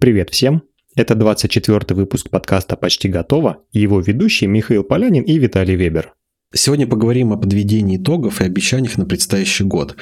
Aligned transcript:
Привет 0.00 0.30
всем! 0.30 0.62
Это 0.94 1.16
24 1.16 1.80
выпуск 1.96 2.30
подкаста 2.30 2.76
«Почти 2.76 3.08
готово» 3.08 3.64
и 3.72 3.80
его 3.80 3.98
ведущие 3.98 4.48
Михаил 4.48 4.84
Полянин 4.84 5.24
и 5.24 5.36
Виталий 5.40 5.74
Вебер. 5.74 6.14
Сегодня 6.54 6.86
поговорим 6.86 7.32
о 7.32 7.36
подведении 7.36 7.96
итогов 7.96 8.40
и 8.40 8.44
обещаниях 8.44 8.96
на 8.96 9.06
предстоящий 9.06 9.64
год. 9.64 9.96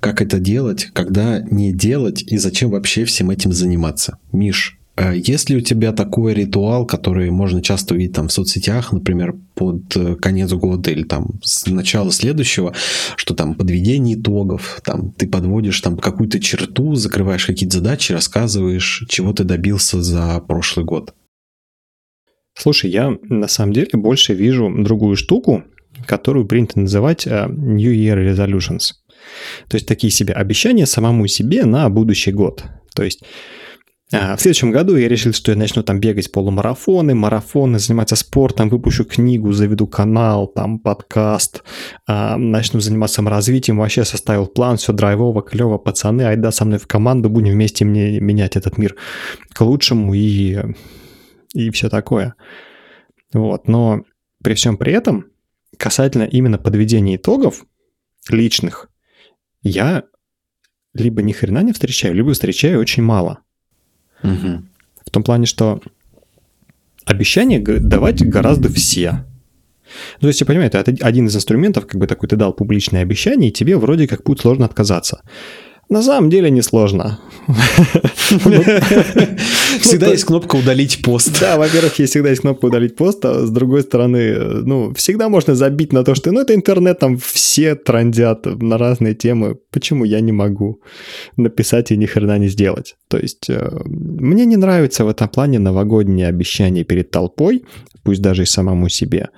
Как 0.00 0.22
это 0.22 0.38
делать, 0.38 0.86
когда 0.94 1.40
не 1.40 1.70
делать 1.70 2.22
и 2.22 2.38
зачем 2.38 2.70
вообще 2.70 3.04
всем 3.04 3.28
этим 3.28 3.52
заниматься. 3.52 4.18
Миш, 4.32 4.78
есть 5.14 5.48
ли 5.48 5.56
у 5.56 5.60
тебя 5.60 5.92
такой 5.92 6.34
ритуал, 6.34 6.86
который 6.86 7.30
можно 7.30 7.62
часто 7.62 7.94
увидеть 7.94 8.14
там 8.14 8.28
в 8.28 8.32
соцсетях, 8.32 8.92
например, 8.92 9.34
под 9.54 9.96
э, 9.96 10.16
конец 10.16 10.52
года 10.52 10.90
или 10.90 11.02
там 11.02 11.40
с 11.42 11.66
начала 11.66 12.12
следующего, 12.12 12.74
что 13.16 13.34
там 13.34 13.54
подведение 13.54 14.16
итогов, 14.16 14.82
там 14.84 15.12
ты 15.12 15.26
подводишь 15.26 15.80
там 15.80 15.96
какую-то 15.96 16.40
черту, 16.40 16.94
закрываешь 16.94 17.46
какие-то 17.46 17.78
задачи, 17.78 18.12
рассказываешь, 18.12 19.04
чего 19.08 19.32
ты 19.32 19.44
добился 19.44 20.02
за 20.02 20.40
прошлый 20.40 20.84
год? 20.84 21.14
Слушай, 22.54 22.90
я 22.90 23.16
на 23.22 23.48
самом 23.48 23.72
деле 23.72 23.88
больше 23.94 24.34
вижу 24.34 24.70
другую 24.76 25.16
штуку, 25.16 25.64
которую 26.06 26.46
принято 26.46 26.78
называть 26.80 27.26
э, 27.26 27.46
New 27.48 27.92
Year 27.92 28.30
Resolutions. 28.30 28.92
То 29.68 29.76
есть 29.76 29.86
такие 29.86 30.10
себе 30.10 30.34
обещания 30.34 30.84
самому 30.84 31.26
себе 31.28 31.64
на 31.64 31.88
будущий 31.88 32.32
год. 32.32 32.64
То 32.94 33.02
есть 33.04 33.22
в 34.12 34.40
следующем 34.40 34.72
году 34.72 34.94
я 34.96 35.08
решил, 35.08 35.32
что 35.32 35.52
я 35.52 35.56
начну 35.56 35.82
там 35.82 35.98
бегать 35.98 36.30
полумарафоны, 36.30 37.14
марафоны, 37.14 37.78
заниматься 37.78 38.14
спортом, 38.14 38.68
выпущу 38.68 39.06
книгу, 39.06 39.52
заведу 39.52 39.86
канал, 39.86 40.46
там 40.46 40.78
подкаст, 40.78 41.64
а, 42.06 42.36
начну 42.36 42.80
заниматься 42.80 43.16
саморазвитием, 43.16 43.78
вообще 43.78 44.04
составил 44.04 44.46
план, 44.48 44.76
все 44.76 44.92
драйвово, 44.92 45.40
клево, 45.40 45.78
пацаны, 45.78 46.22
айда 46.22 46.50
со 46.50 46.66
мной 46.66 46.78
в 46.78 46.86
команду, 46.86 47.30
будем 47.30 47.52
вместе 47.52 47.86
мне 47.86 48.20
менять 48.20 48.54
этот 48.54 48.76
мир 48.76 48.96
к 49.54 49.60
лучшему 49.62 50.12
и, 50.12 50.58
и 51.54 51.70
все 51.70 51.88
такое. 51.88 52.34
Вот, 53.32 53.66
но 53.66 54.02
при 54.44 54.52
всем 54.52 54.76
при 54.76 54.92
этом, 54.92 55.24
касательно 55.78 56.24
именно 56.24 56.58
подведения 56.58 57.16
итогов 57.16 57.64
личных, 58.28 58.90
я 59.62 60.02
либо 60.92 61.22
ни 61.22 61.32
хрена 61.32 61.62
не 61.62 61.72
встречаю, 61.72 62.14
либо 62.14 62.34
встречаю 62.34 62.78
очень 62.78 63.02
мало– 63.02 63.38
Угу. 64.22 64.62
В 65.06 65.10
том 65.10 65.22
плане, 65.22 65.46
что 65.46 65.80
обещания 67.04 67.58
давать 67.60 68.22
гораздо 68.22 68.72
все. 68.72 69.24
Ну, 70.20 70.22
то 70.22 70.28
есть, 70.28 70.40
я 70.40 70.46
понимаю, 70.46 70.70
это 70.72 70.94
один 71.00 71.26
из 71.26 71.36
инструментов, 71.36 71.86
как 71.86 72.00
бы 72.00 72.06
такой 72.06 72.28
ты 72.28 72.36
дал 72.36 72.52
публичное 72.52 73.02
обещание, 73.02 73.50
и 73.50 73.52
тебе 73.52 73.76
вроде 73.76 74.08
как 74.08 74.22
будет 74.22 74.40
сложно 74.40 74.64
отказаться. 74.64 75.22
На 75.88 76.02
самом 76.02 76.30
деле 76.30 76.50
несложно. 76.50 77.20
Всегда 79.82 80.08
есть 80.08 80.24
кнопка 80.24 80.56
«Удалить 80.56 81.02
пост». 81.02 81.38
Да, 81.40 81.58
во-первых, 81.58 81.98
есть 81.98 82.12
всегда 82.12 82.30
есть 82.30 82.42
кнопка 82.42 82.66
«Удалить 82.66 82.96
пост», 82.96 83.24
а 83.24 83.46
с 83.46 83.50
другой 83.50 83.82
стороны, 83.82 84.34
ну, 84.64 84.94
всегда 84.94 85.28
можно 85.28 85.54
забить 85.54 85.92
на 85.92 86.04
то, 86.04 86.14
что, 86.14 86.32
ну, 86.32 86.40
это 86.40 86.54
интернет, 86.54 86.98
там 86.98 87.18
все 87.18 87.74
трандят 87.74 88.46
на 88.46 88.78
разные 88.78 89.14
темы. 89.14 89.56
Почему 89.70 90.04
я 90.04 90.20
не 90.20 90.32
могу 90.32 90.80
написать 91.36 91.90
и 91.90 91.96
ни 91.96 92.06
хрена 92.06 92.38
не 92.38 92.48
сделать? 92.48 92.96
То 93.08 93.18
есть, 93.18 93.50
э, 93.50 93.82
мне 93.84 94.44
не 94.44 94.56
нравится 94.56 95.04
в 95.04 95.08
этом 95.08 95.28
плане 95.28 95.58
новогодние 95.58 96.28
обещания 96.28 96.84
перед 96.84 97.10
толпой, 97.10 97.64
пусть 98.04 98.22
даже 98.22 98.42
и 98.42 98.46
самому 98.46 98.88
себе. 98.88 99.28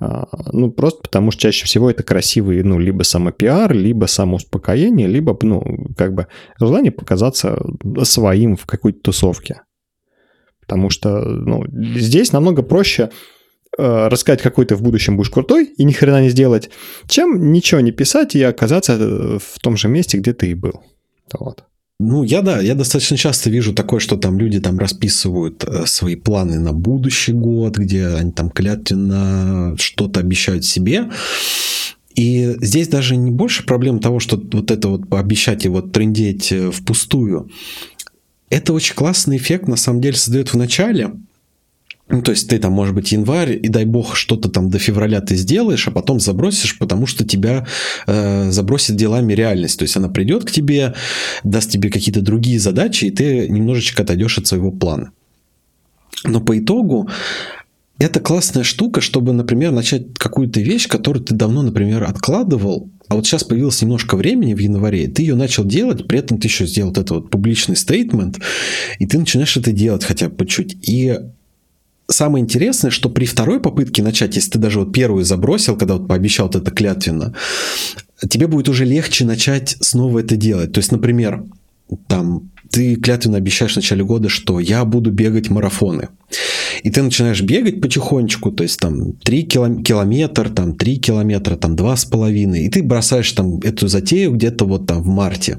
А, 0.00 0.28
ну, 0.52 0.70
просто 0.70 1.02
потому 1.02 1.32
что 1.32 1.42
чаще 1.42 1.66
всего 1.66 1.90
это 1.90 2.02
красивый, 2.04 2.62
ну, 2.62 2.78
либо 2.78 3.02
самопиар, 3.02 3.72
либо 3.74 4.06
самоуспокоение, 4.06 5.08
либо, 5.08 5.36
ну, 5.42 5.88
как 5.96 6.14
бы 6.14 6.28
желание 6.60 6.92
показаться 6.92 7.60
своим 8.04 8.56
в 8.56 8.64
какой-то 8.64 9.00
тусовке. 9.00 9.62
Потому 10.68 10.90
что, 10.90 11.24
ну, 11.24 11.64
здесь 11.96 12.32
намного 12.32 12.62
проще 12.62 13.10
э, 13.78 14.08
рассказать, 14.08 14.42
какой 14.42 14.66
ты 14.66 14.76
в 14.76 14.82
будущем 14.82 15.16
будешь 15.16 15.30
крутой 15.30 15.64
и 15.64 15.84
ни 15.84 15.92
хрена 15.92 16.20
не 16.20 16.28
сделать, 16.28 16.68
чем 17.08 17.52
ничего 17.52 17.80
не 17.80 17.90
писать 17.90 18.36
и 18.36 18.42
оказаться 18.42 18.92
э, 19.00 19.38
в 19.38 19.58
том 19.60 19.78
же 19.78 19.88
месте, 19.88 20.18
где 20.18 20.34
ты 20.34 20.50
и 20.50 20.54
был. 20.54 20.82
Вот. 21.32 21.64
Ну, 21.98 22.22
я 22.22 22.42
да, 22.42 22.60
я 22.60 22.74
достаточно 22.74 23.16
часто 23.16 23.48
вижу 23.48 23.72
такое, 23.72 23.98
что 23.98 24.16
там 24.16 24.38
люди 24.38 24.60
там 24.60 24.78
расписывают 24.78 25.64
э, 25.64 25.86
свои 25.86 26.16
планы 26.16 26.58
на 26.58 26.74
будущий 26.74 27.32
год, 27.32 27.78
где 27.78 28.08
они 28.08 28.32
там 28.32 28.50
клятвенно 28.50 29.74
что-то 29.78 30.20
обещают 30.20 30.66
себе. 30.66 31.08
И 32.14 32.56
здесь 32.60 32.88
даже 32.88 33.16
не 33.16 33.30
больше 33.30 33.64
проблем 33.64 34.00
того, 34.00 34.18
что 34.18 34.36
вот 34.52 34.70
это 34.70 34.88
вот 34.88 35.08
пообещать 35.08 35.64
и 35.64 35.68
вот 35.68 35.92
трендеть 35.92 36.52
э, 36.52 36.70
впустую. 36.70 37.48
Это 38.50 38.72
очень 38.72 38.94
классный 38.94 39.36
эффект, 39.36 39.68
на 39.68 39.76
самом 39.76 40.00
деле, 40.00 40.16
создает 40.16 40.52
в 40.52 40.56
начале, 40.56 41.10
ну, 42.10 42.22
то 42.22 42.30
есть 42.30 42.48
ты 42.48 42.58
там, 42.58 42.72
может 42.72 42.94
быть, 42.94 43.12
январь, 43.12 43.52
и 43.52 43.68
дай 43.68 43.84
бог, 43.84 44.16
что-то 44.16 44.48
там 44.48 44.70
до 44.70 44.78
февраля 44.78 45.20
ты 45.20 45.36
сделаешь, 45.36 45.86
а 45.88 45.90
потом 45.90 46.20
забросишь, 46.20 46.78
потому 46.78 47.06
что 47.06 47.24
тебя 47.24 47.66
э, 48.06 48.50
забросит 48.50 48.96
делами 48.96 49.34
реальность. 49.34 49.78
То 49.78 49.82
есть 49.82 49.96
она 49.96 50.08
придет 50.08 50.44
к 50.44 50.50
тебе, 50.50 50.94
даст 51.44 51.70
тебе 51.70 51.90
какие-то 51.90 52.22
другие 52.22 52.58
задачи, 52.58 53.04
и 53.04 53.10
ты 53.10 53.48
немножечко 53.48 54.04
отойдешь 54.04 54.38
от 54.38 54.46
своего 54.46 54.70
плана. 54.70 55.10
Но 56.24 56.40
по 56.40 56.58
итогу 56.58 57.10
это 57.98 58.20
классная 58.20 58.62
штука, 58.62 59.00
чтобы, 59.00 59.32
например, 59.32 59.72
начать 59.72 60.14
какую-то 60.14 60.60
вещь, 60.60 60.86
которую 60.86 61.24
ты 61.24 61.34
давно, 61.34 61.62
например, 61.62 62.04
откладывал, 62.04 62.90
а 63.08 63.16
вот 63.16 63.26
сейчас 63.26 63.42
появилось 63.42 63.80
немножко 63.82 64.16
времени 64.16 64.54
в 64.54 64.58
январе, 64.58 65.08
ты 65.08 65.22
ее 65.22 65.34
начал 65.34 65.64
делать, 65.64 66.06
при 66.06 66.18
этом 66.18 66.38
ты 66.38 66.46
еще 66.46 66.66
сделал 66.66 66.90
вот 66.90 66.98
этот 66.98 67.10
вот 67.10 67.30
публичный 67.30 67.74
стейтмент, 67.74 68.38
и 68.98 69.06
ты 69.06 69.18
начинаешь 69.18 69.56
это 69.56 69.72
делать 69.72 70.04
хотя 70.04 70.28
бы 70.28 70.46
чуть. 70.46 70.76
И 70.88 71.18
самое 72.08 72.44
интересное, 72.44 72.90
что 72.90 73.08
при 73.08 73.24
второй 73.24 73.60
попытке 73.60 74.02
начать, 74.02 74.36
если 74.36 74.52
ты 74.52 74.58
даже 74.58 74.80
вот 74.80 74.92
первую 74.92 75.24
забросил, 75.24 75.76
когда 75.76 75.94
вот 75.94 76.06
пообещал 76.06 76.46
вот 76.46 76.56
это 76.56 76.70
клятвенно, 76.70 77.34
тебе 78.28 78.46
будет 78.46 78.68
уже 78.68 78.84
легче 78.84 79.24
начать 79.24 79.76
снова 79.80 80.20
это 80.20 80.36
делать. 80.36 80.72
То 80.72 80.78
есть, 80.78 80.92
например, 80.92 81.44
там 82.06 82.50
ты 82.70 82.96
клятвенно 82.96 83.38
обещаешь 83.38 83.72
в 83.72 83.76
начале 83.76 84.04
года, 84.04 84.28
что 84.28 84.60
я 84.60 84.84
буду 84.84 85.10
бегать 85.10 85.50
марафоны. 85.50 86.08
И 86.82 86.90
ты 86.90 87.02
начинаешь 87.02 87.40
бегать 87.42 87.80
потихонечку, 87.80 88.52
то 88.52 88.62
есть 88.62 88.78
там 88.78 89.12
3 89.12 89.42
километра, 89.44 90.48
там 90.48 90.76
3 90.76 90.96
километра, 90.98 91.56
там 91.56 91.74
2,5. 91.74 92.58
И 92.58 92.68
ты 92.68 92.82
бросаешь 92.82 93.32
там 93.32 93.58
эту 93.60 93.88
затею 93.88 94.32
где-то 94.32 94.64
вот 94.64 94.86
там 94.86 95.02
в 95.02 95.06
марте. 95.06 95.58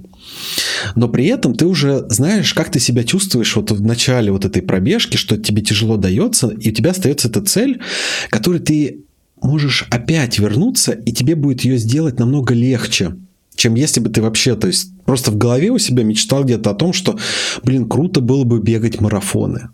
Но 0.95 1.09
при 1.09 1.25
этом 1.25 1.55
ты 1.55 1.65
уже 1.65 2.05
знаешь, 2.09 2.53
как 2.53 2.71
ты 2.71 2.79
себя 2.79 3.03
чувствуешь 3.03 3.55
вот 3.55 3.71
в 3.71 3.81
начале 3.81 4.31
вот 4.31 4.45
этой 4.45 4.61
пробежки, 4.61 5.17
что 5.17 5.37
тебе 5.37 5.61
тяжело 5.61 5.97
дается, 5.97 6.47
и 6.47 6.69
у 6.69 6.73
тебя 6.73 6.91
остается 6.91 7.27
эта 7.27 7.41
цель, 7.41 7.81
которую 8.29 8.61
ты 8.61 9.01
можешь 9.41 9.87
опять 9.89 10.39
вернуться, 10.39 10.91
и 10.91 11.11
тебе 11.11 11.35
будет 11.35 11.61
ее 11.61 11.77
сделать 11.77 12.19
намного 12.19 12.53
легче 12.53 13.15
чем 13.59 13.75
если 13.75 13.99
бы 13.99 14.09
ты 14.09 14.21
вообще, 14.21 14.55
то 14.55 14.67
есть 14.67 14.89
просто 15.05 15.31
в 15.31 15.37
голове 15.37 15.69
у 15.69 15.77
себя 15.79 16.03
мечтал 16.03 16.45
где-то 16.45 16.69
о 16.69 16.75
том, 16.75 16.93
что, 16.93 17.19
блин, 17.61 17.89
круто 17.89 18.21
было 18.21 18.45
бы 18.45 18.61
бегать 18.61 19.01
марафоны. 19.01 19.69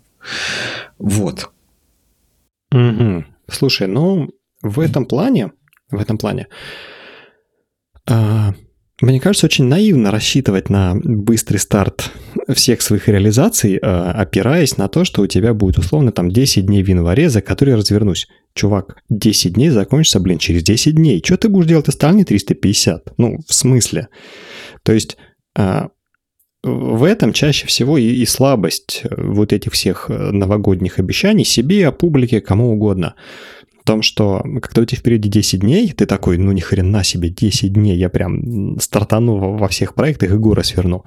Вот. 0.98 1.52
Угу. 2.72 3.24
Слушай, 3.48 3.86
ну 3.86 4.28
в 4.60 4.80
этом 4.80 5.06
плане, 5.06 5.52
в 5.88 6.00
этом 6.00 6.18
плане, 6.18 6.48
э, 8.10 8.52
мне 9.02 9.20
кажется, 9.20 9.46
очень 9.46 9.66
наивно 9.66 10.10
рассчитывать 10.10 10.70
на 10.70 10.94
быстрый 10.94 11.58
старт 11.58 12.10
всех 12.54 12.80
своих 12.80 13.08
реализаций, 13.08 13.78
а, 13.82 14.12
опираясь 14.12 14.78
на 14.78 14.88
то, 14.88 15.04
что 15.04 15.22
у 15.22 15.26
тебя 15.26 15.52
будет 15.52 15.76
условно 15.78 16.12
там 16.12 16.30
10 16.30 16.64
дней 16.64 16.82
в 16.82 16.88
январе, 16.88 17.28
за 17.28 17.42
которые 17.42 17.76
развернусь. 17.76 18.26
Чувак, 18.54 18.96
10 19.10 19.52
дней 19.52 19.68
закончится, 19.68 20.18
блин, 20.18 20.38
через 20.38 20.62
10 20.62 20.94
дней. 20.94 21.22
Что 21.22 21.36
ты 21.36 21.48
будешь 21.50 21.66
делать 21.66 21.88
остальные 21.88 22.24
350? 22.24 23.14
Ну, 23.18 23.40
в 23.46 23.52
смысле? 23.52 24.08
То 24.82 24.92
есть 24.92 25.18
а, 25.54 25.88
в 26.62 27.04
этом 27.04 27.34
чаще 27.34 27.66
всего 27.66 27.98
и, 27.98 28.06
и 28.06 28.24
слабость 28.24 29.02
вот 29.10 29.52
этих 29.52 29.72
всех 29.72 30.06
э, 30.08 30.30
новогодних 30.32 30.98
обещаний 30.98 31.44
себе, 31.44 31.92
публике, 31.92 32.40
кому 32.40 32.72
угодно 32.72 33.14
том, 33.86 34.02
что 34.02 34.42
когда 34.60 34.82
у 34.82 34.84
тебя 34.84 34.98
впереди 34.98 35.28
10 35.28 35.60
дней, 35.60 35.92
ты 35.92 36.04
такой, 36.04 36.36
ну 36.36 36.52
ни 36.52 36.60
хрена 36.60 37.02
себе, 37.04 37.30
10 37.30 37.72
дней, 37.72 37.96
я 37.96 38.10
прям 38.10 38.78
стартану 38.78 39.56
во 39.56 39.68
всех 39.68 39.94
проектах 39.94 40.32
и 40.32 40.36
горы 40.36 40.64
сверну. 40.64 41.04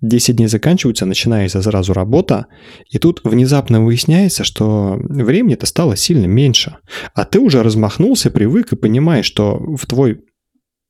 10 0.00 0.36
дней 0.36 0.48
заканчиваются, 0.48 1.04
начинается 1.04 1.60
сразу 1.62 1.92
работа, 1.92 2.46
и 2.90 2.98
тут 2.98 3.20
внезапно 3.22 3.84
выясняется, 3.84 4.44
что 4.44 4.98
времени-то 4.98 5.66
стало 5.66 5.94
сильно 5.94 6.24
меньше. 6.24 6.76
А 7.14 7.24
ты 7.24 7.38
уже 7.38 7.62
размахнулся, 7.62 8.30
привык 8.30 8.72
и 8.72 8.76
понимаешь, 8.76 9.26
что 9.26 9.58
в 9.76 9.84
твой 9.86 10.22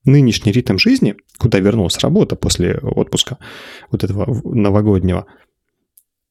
нынешний 0.05 0.53
ритм 0.53 0.79
жизни, 0.79 1.17
куда 1.39 1.59
вернулась 1.59 1.99
работа 1.99 2.37
после 2.37 2.79
отпуска 2.79 3.39
вот 3.91 4.05
этого 4.05 4.41
новогоднего, 4.45 5.27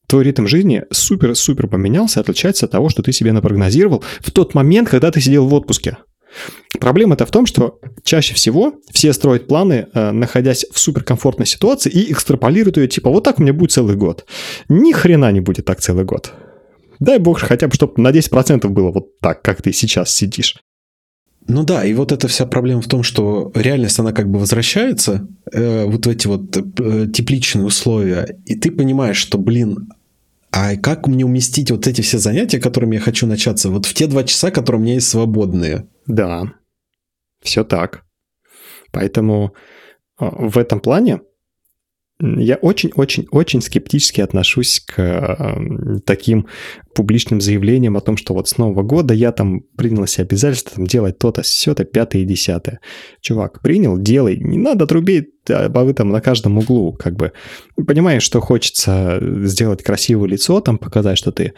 твой 0.10 0.24
ритм 0.24 0.48
жизни 0.48 0.84
супер-супер 0.92 1.68
поменялся, 1.68 2.20
отличается 2.20 2.66
от 2.66 2.72
того, 2.72 2.90
что 2.90 3.04
ты 3.04 3.14
себе 3.14 3.32
напрогнозировал 3.32 4.04
в 4.20 4.32
тот 4.32 4.56
момент, 4.56 4.90
когда 4.90 5.12
ты 5.12 5.22
сидел 5.22 5.48
в 5.48 5.54
отпуске. 5.54 5.98
Проблема-то 6.80 7.26
в 7.26 7.32
том, 7.32 7.46
что 7.46 7.80
чаще 8.04 8.34
всего 8.34 8.74
все 8.92 9.14
строят 9.14 9.48
планы, 9.48 9.88
э, 9.94 10.12
находясь 10.12 10.66
в 10.72 10.80
суперкомфортной 10.80 11.46
ситуации, 11.46 11.90
и 11.90 12.12
экстраполируют 12.12 12.78
ее, 12.78 12.88
типа, 12.88 13.10
вот 13.10 13.24
так 13.24 13.40
у 13.40 13.44
меня 13.44 13.54
будет 13.54 13.72
целый 13.72 13.96
год. 13.96 14.26
Ни 14.68 14.92
хрена 14.92 15.32
не 15.32 15.42
будет 15.42 15.66
так 15.66 15.80
целый 15.80 16.06
год. 16.06 16.34
Дай 17.00 17.18
бог 17.18 17.40
хотя 17.40 17.68
бы, 17.68 17.74
чтобы 17.74 18.02
на 18.02 18.12
10% 18.12 18.68
было 18.68 18.92
вот 18.92 19.20
так, 19.20 19.42
как 19.42 19.62
ты 19.62 19.74
сейчас 19.74 20.14
сидишь. 20.14 20.56
Ну 21.48 21.64
да, 21.64 21.84
и 21.84 21.94
вот 21.94 22.12
эта 22.12 22.28
вся 22.28 22.46
проблема 22.46 22.82
в 22.82 22.88
том, 22.88 23.02
что 23.02 23.52
реальность, 23.56 23.98
она 24.00 24.12
как 24.12 24.30
бы 24.30 24.38
возвращается, 24.40 25.28
э, 25.52 25.86
вот 25.86 26.06
эти 26.06 26.28
вот 26.28 26.56
э, 26.56 27.08
тепличные 27.12 27.66
условия, 27.66 28.38
и 28.46 28.56
ты 28.56 28.70
понимаешь, 28.72 29.18
что, 29.18 29.40
блин, 29.40 29.90
а 30.52 30.76
как 30.76 31.08
мне 31.08 31.26
уместить 31.26 31.72
вот 31.72 31.88
эти 31.88 32.02
все 32.02 32.18
занятия, 32.18 32.60
которыми 32.60 32.96
я 32.96 33.02
хочу 33.02 33.28
начаться, 33.28 33.70
вот 33.70 33.86
в 33.86 33.94
те 33.94 34.08
два 34.08 34.24
часа, 34.24 34.52
которые 34.52 34.82
у 34.82 34.84
меня 34.84 34.96
есть 34.96 35.08
свободные? 35.08 35.88
Да, 36.08 36.54
все 37.42 37.64
так. 37.64 38.04
Поэтому 38.92 39.54
э, 40.20 40.26
в 40.28 40.58
этом 40.58 40.80
плане 40.80 41.22
я 42.22 42.56
очень-очень-очень 42.56 43.62
скептически 43.62 44.20
отношусь 44.20 44.82
к 44.82 45.00
э, 45.00 46.00
таким 46.06 46.48
публичным 46.94 47.40
заявлениям 47.40 47.96
о 47.96 48.02
том, 48.02 48.18
что 48.18 48.34
вот 48.34 48.50
с 48.50 48.58
Нового 48.58 48.84
года 48.84 49.14
я 49.14 49.32
там 49.32 49.62
принял 49.78 50.06
себе 50.06 50.26
обязательство 50.26 50.76
там, 50.76 50.86
делать 50.86 51.18
то-то, 51.18 51.44
все-то, 51.44 51.86
пятое 51.86 52.24
и 52.24 52.26
десятое. 52.26 52.82
Чувак, 53.22 53.62
принял, 53.62 53.98
делай. 53.98 54.38
Не 54.38 54.58
надо 54.58 54.86
трубить 54.86 55.30
бабы 55.48 55.94
там 55.94 56.10
на 56.10 56.22
каждом 56.22 56.58
углу, 56.58 56.94
как 56.94 57.16
бы. 57.16 57.32
Понимаешь, 57.88 58.24
что 58.24 58.42
хочется 58.42 59.20
сделать 59.44 59.82
красивое 59.84 60.30
лицо, 60.30 60.60
там 60.60 60.78
показать, 60.78 61.18
что 61.18 61.32
ты 61.32 61.54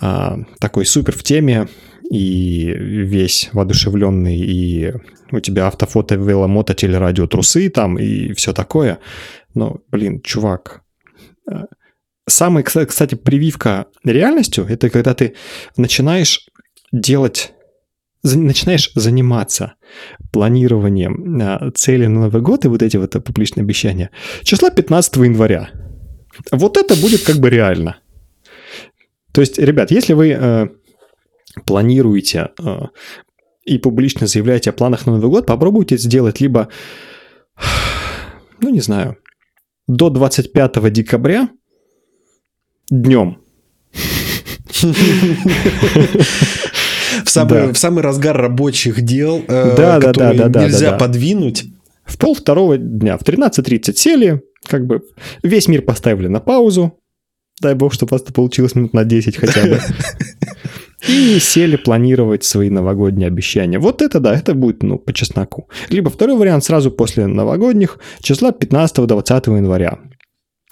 а, 0.00 0.38
такой 0.60 0.86
супер 0.86 1.16
в 1.16 1.22
теме, 1.22 1.68
и 2.10 2.72
весь 2.76 3.50
воодушевленный, 3.52 4.36
и 4.36 4.92
у 5.30 5.38
тебя 5.38 5.68
автофото, 5.68 6.16
веломото, 6.16 6.74
телерадио, 6.74 7.28
трусы 7.28 7.70
там, 7.70 7.98
и 7.98 8.32
все 8.32 8.52
такое. 8.52 8.98
Но, 9.54 9.80
блин, 9.88 10.20
чувак, 10.22 10.82
э, 11.50 11.64
самая, 12.26 12.62
кстати, 12.62 13.14
прививка 13.14 13.86
реальностью, 14.04 14.66
это 14.68 14.90
когда 14.90 15.14
ты 15.14 15.34
начинаешь 15.76 16.48
делать 16.92 17.54
начинаешь 18.22 18.90
заниматься 18.94 19.74
планированием 20.32 21.40
э, 21.40 21.70
цели 21.74 22.06
на 22.06 22.20
Новый 22.20 22.42
год 22.42 22.64
и 22.64 22.68
вот 22.68 22.82
эти 22.82 22.98
вот 22.98 23.12
публичные 23.24 23.62
обещания 23.62 24.10
числа 24.42 24.70
15 24.70 25.16
января. 25.16 25.70
Вот 26.52 26.76
это 26.76 26.96
будет 26.96 27.22
как 27.22 27.36
бы 27.36 27.50
реально. 27.50 27.98
То 29.32 29.40
есть, 29.40 29.58
ребят, 29.58 29.90
если 29.90 30.12
вы 30.12 30.30
э, 30.30 30.68
планируете 31.64 32.50
э, 32.58 32.80
и 33.64 33.78
публично 33.78 34.26
заявляете 34.26 34.70
о 34.70 34.74
планах 34.74 35.06
на 35.06 35.12
Новый 35.12 35.30
год, 35.30 35.46
попробуйте 35.46 35.96
сделать 35.96 36.40
либо, 36.40 36.68
ну 38.60 38.70
не 38.70 38.80
знаю, 38.80 39.16
до 39.86 40.10
25 40.10 40.92
декабря 40.92 41.48
днем. 42.90 43.38
В 47.24 47.30
самый, 47.30 47.66
да. 47.66 47.72
в 47.72 47.78
самый 47.78 48.02
разгар 48.02 48.36
рабочих 48.36 49.02
дел, 49.02 49.44
э, 49.46 49.74
да, 49.76 50.00
которые 50.00 50.38
да, 50.38 50.48
да, 50.48 50.64
нельзя 50.64 50.92
да, 50.92 50.92
да, 50.92 50.98
подвинуть. 50.98 51.64
В 52.04 52.18
пол 52.18 52.34
второго 52.34 52.78
дня, 52.78 53.18
в 53.18 53.22
13.30 53.22 53.94
сели, 53.94 54.42
как 54.66 54.86
бы 54.86 55.02
весь 55.42 55.68
мир 55.68 55.82
поставили 55.82 56.28
на 56.28 56.40
паузу. 56.40 56.98
Дай 57.60 57.74
бог, 57.74 57.92
чтобы 57.92 58.10
у 58.10 58.14
вас 58.14 58.22
это 58.22 58.32
получилось 58.32 58.74
минут 58.74 58.94
на 58.94 59.04
10 59.04 59.36
хотя 59.36 59.62
бы. 59.62 59.78
И 61.08 61.38
сели 61.38 61.76
планировать 61.76 62.44
свои 62.44 62.70
новогодние 62.70 63.28
обещания. 63.28 63.78
Вот 63.78 64.02
это 64.02 64.20
да, 64.20 64.34
это 64.34 64.54
будет, 64.54 64.82
ну, 64.82 64.98
по 64.98 65.12
чесноку. 65.12 65.68
Либо 65.88 66.10
второй 66.10 66.36
вариант 66.36 66.64
сразу 66.64 66.90
после 66.90 67.26
новогодних, 67.26 67.98
числа 68.20 68.50
15-20 68.50 69.56
января. 69.56 69.98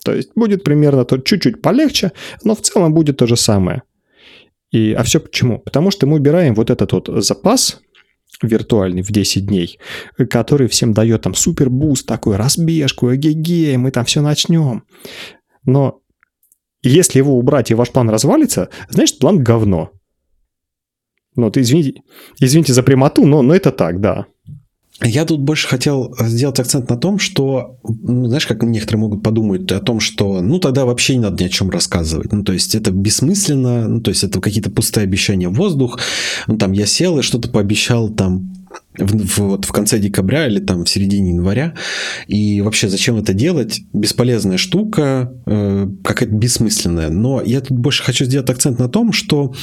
То 0.04 0.14
есть 0.14 0.30
будет 0.34 0.64
примерно 0.64 1.04
то 1.04 1.18
чуть-чуть 1.18 1.62
полегче, 1.62 2.12
но 2.44 2.54
в 2.54 2.60
целом 2.60 2.94
будет 2.94 3.16
то 3.16 3.26
же 3.26 3.36
самое. 3.36 3.82
И, 4.70 4.92
а 4.92 5.02
все 5.02 5.18
почему? 5.18 5.58
Потому 5.58 5.90
что 5.90 6.06
мы 6.06 6.16
убираем 6.16 6.54
вот 6.54 6.70
этот 6.70 6.92
вот 6.92 7.08
запас 7.24 7.80
виртуальный 8.42 9.02
в 9.02 9.10
10 9.10 9.46
дней, 9.46 9.78
который 10.30 10.68
всем 10.68 10.92
дает 10.92 11.22
там 11.22 11.34
супер 11.34 11.70
boost, 11.70 12.06
такой 12.06 12.36
разбежку, 12.36 13.14
эгегей, 13.14 13.76
мы 13.76 13.90
там 13.90 14.04
все 14.04 14.20
начнем. 14.20 14.84
Но 15.64 16.00
если 16.82 17.18
его 17.18 17.36
убрать 17.36 17.70
и 17.70 17.74
ваш 17.74 17.90
план 17.90 18.08
развалится, 18.10 18.68
значит 18.88 19.18
план 19.18 19.42
говно. 19.42 19.90
Ну, 21.38 21.44
вот 21.44 21.56
извините, 21.56 22.02
извините 22.40 22.72
за 22.72 22.82
прямоту, 22.82 23.24
но, 23.24 23.42
но 23.42 23.54
это 23.54 23.70
так, 23.70 24.00
да. 24.00 24.26
Я 25.04 25.24
тут 25.24 25.40
больше 25.40 25.68
хотел 25.68 26.12
сделать 26.18 26.58
акцент 26.58 26.90
на 26.90 26.96
том, 26.96 27.20
что, 27.20 27.78
ну, 27.84 28.26
знаешь, 28.26 28.48
как 28.48 28.64
некоторые 28.64 29.00
могут 29.02 29.22
подумать 29.22 29.70
о 29.70 29.78
том, 29.78 30.00
что, 30.00 30.40
ну, 30.40 30.58
тогда 30.58 30.84
вообще 30.84 31.14
не 31.14 31.20
надо 31.20 31.40
ни 31.40 31.46
о 31.46 31.50
чем 31.50 31.70
рассказывать. 31.70 32.32
Ну, 32.32 32.42
то 32.42 32.52
есть, 32.52 32.74
это 32.74 32.90
бессмысленно, 32.90 33.86
ну, 33.86 34.00
то 34.00 34.10
есть, 34.10 34.24
это 34.24 34.40
какие-то 34.40 34.72
пустые 34.72 35.04
обещания 35.04 35.48
в 35.48 35.54
воздух. 35.54 36.00
Ну, 36.48 36.58
там, 36.58 36.72
я 36.72 36.86
сел 36.86 37.16
и 37.20 37.22
что-то 37.22 37.48
пообещал 37.48 38.08
там 38.08 38.52
в, 38.98 39.38
вот 39.38 39.64
в 39.64 39.72
конце 39.72 39.98
декабря 39.98 40.46
или 40.46 40.60
там 40.60 40.84
в 40.84 40.88
середине 40.88 41.30
января. 41.30 41.74
И 42.26 42.60
вообще, 42.60 42.88
зачем 42.88 43.16
это 43.16 43.32
делать? 43.32 43.80
Бесполезная 43.92 44.58
штука, 44.58 45.32
э, 45.46 45.88
какая-то 46.04 46.34
бессмысленная. 46.34 47.08
Но 47.08 47.42
я 47.42 47.60
тут 47.60 47.78
больше 47.78 48.02
хочу 48.02 48.24
сделать 48.24 48.50
акцент 48.50 48.78
на 48.78 48.88
том, 48.88 49.12
что 49.12 49.54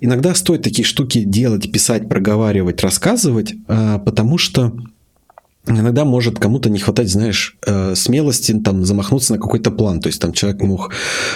иногда 0.00 0.34
стоит 0.34 0.62
такие 0.62 0.84
штуки 0.84 1.24
делать, 1.24 1.70
писать, 1.72 2.08
проговаривать, 2.08 2.82
рассказывать, 2.82 3.54
э, 3.68 3.98
потому 4.04 4.38
что 4.38 4.76
иногда 5.68 6.04
может 6.04 6.38
кому-то 6.38 6.70
не 6.70 6.78
хватать, 6.78 7.08
знаешь, 7.08 7.56
э, 7.66 7.94
смелости 7.94 8.52
там 8.52 8.84
замахнуться 8.84 9.34
на 9.34 9.38
какой-то 9.38 9.70
план. 9.70 10.00
То 10.00 10.08
есть 10.08 10.20
там 10.20 10.32
человек 10.32 10.62
мог 10.62 10.92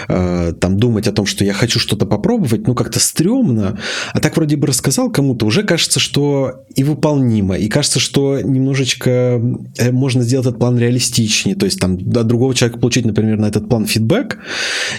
э, 0.08 0.52
там 0.60 0.78
думать 0.78 1.06
о 1.08 1.12
том, 1.12 1.26
что 1.26 1.44
я 1.44 1.52
хочу 1.52 1.78
что-то 1.78 2.06
попробовать, 2.06 2.66
ну 2.66 2.74
как-то 2.74 3.00
стрёмно. 3.00 3.78
А 4.12 4.20
так 4.20 4.36
вроде 4.36 4.56
бы 4.56 4.66
рассказал 4.66 5.10
кому-то, 5.10 5.46
уже 5.46 5.62
кажется, 5.62 6.00
что 6.00 6.64
и 6.74 6.84
выполнимо. 6.84 7.56
И 7.56 7.68
кажется, 7.68 8.00
что 8.00 8.40
немножечко 8.40 9.40
э, 9.78 9.90
можно 9.90 10.22
сделать 10.22 10.46
этот 10.46 10.58
план 10.58 10.78
реалистичнее. 10.78 11.56
То 11.56 11.66
есть 11.66 11.80
там 11.80 11.94
от 11.94 12.26
другого 12.26 12.54
человека 12.54 12.78
получить, 12.78 13.04
например, 13.04 13.38
на 13.38 13.46
этот 13.46 13.68
план 13.68 13.86
фидбэк 13.86 14.38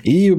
и 0.04 0.32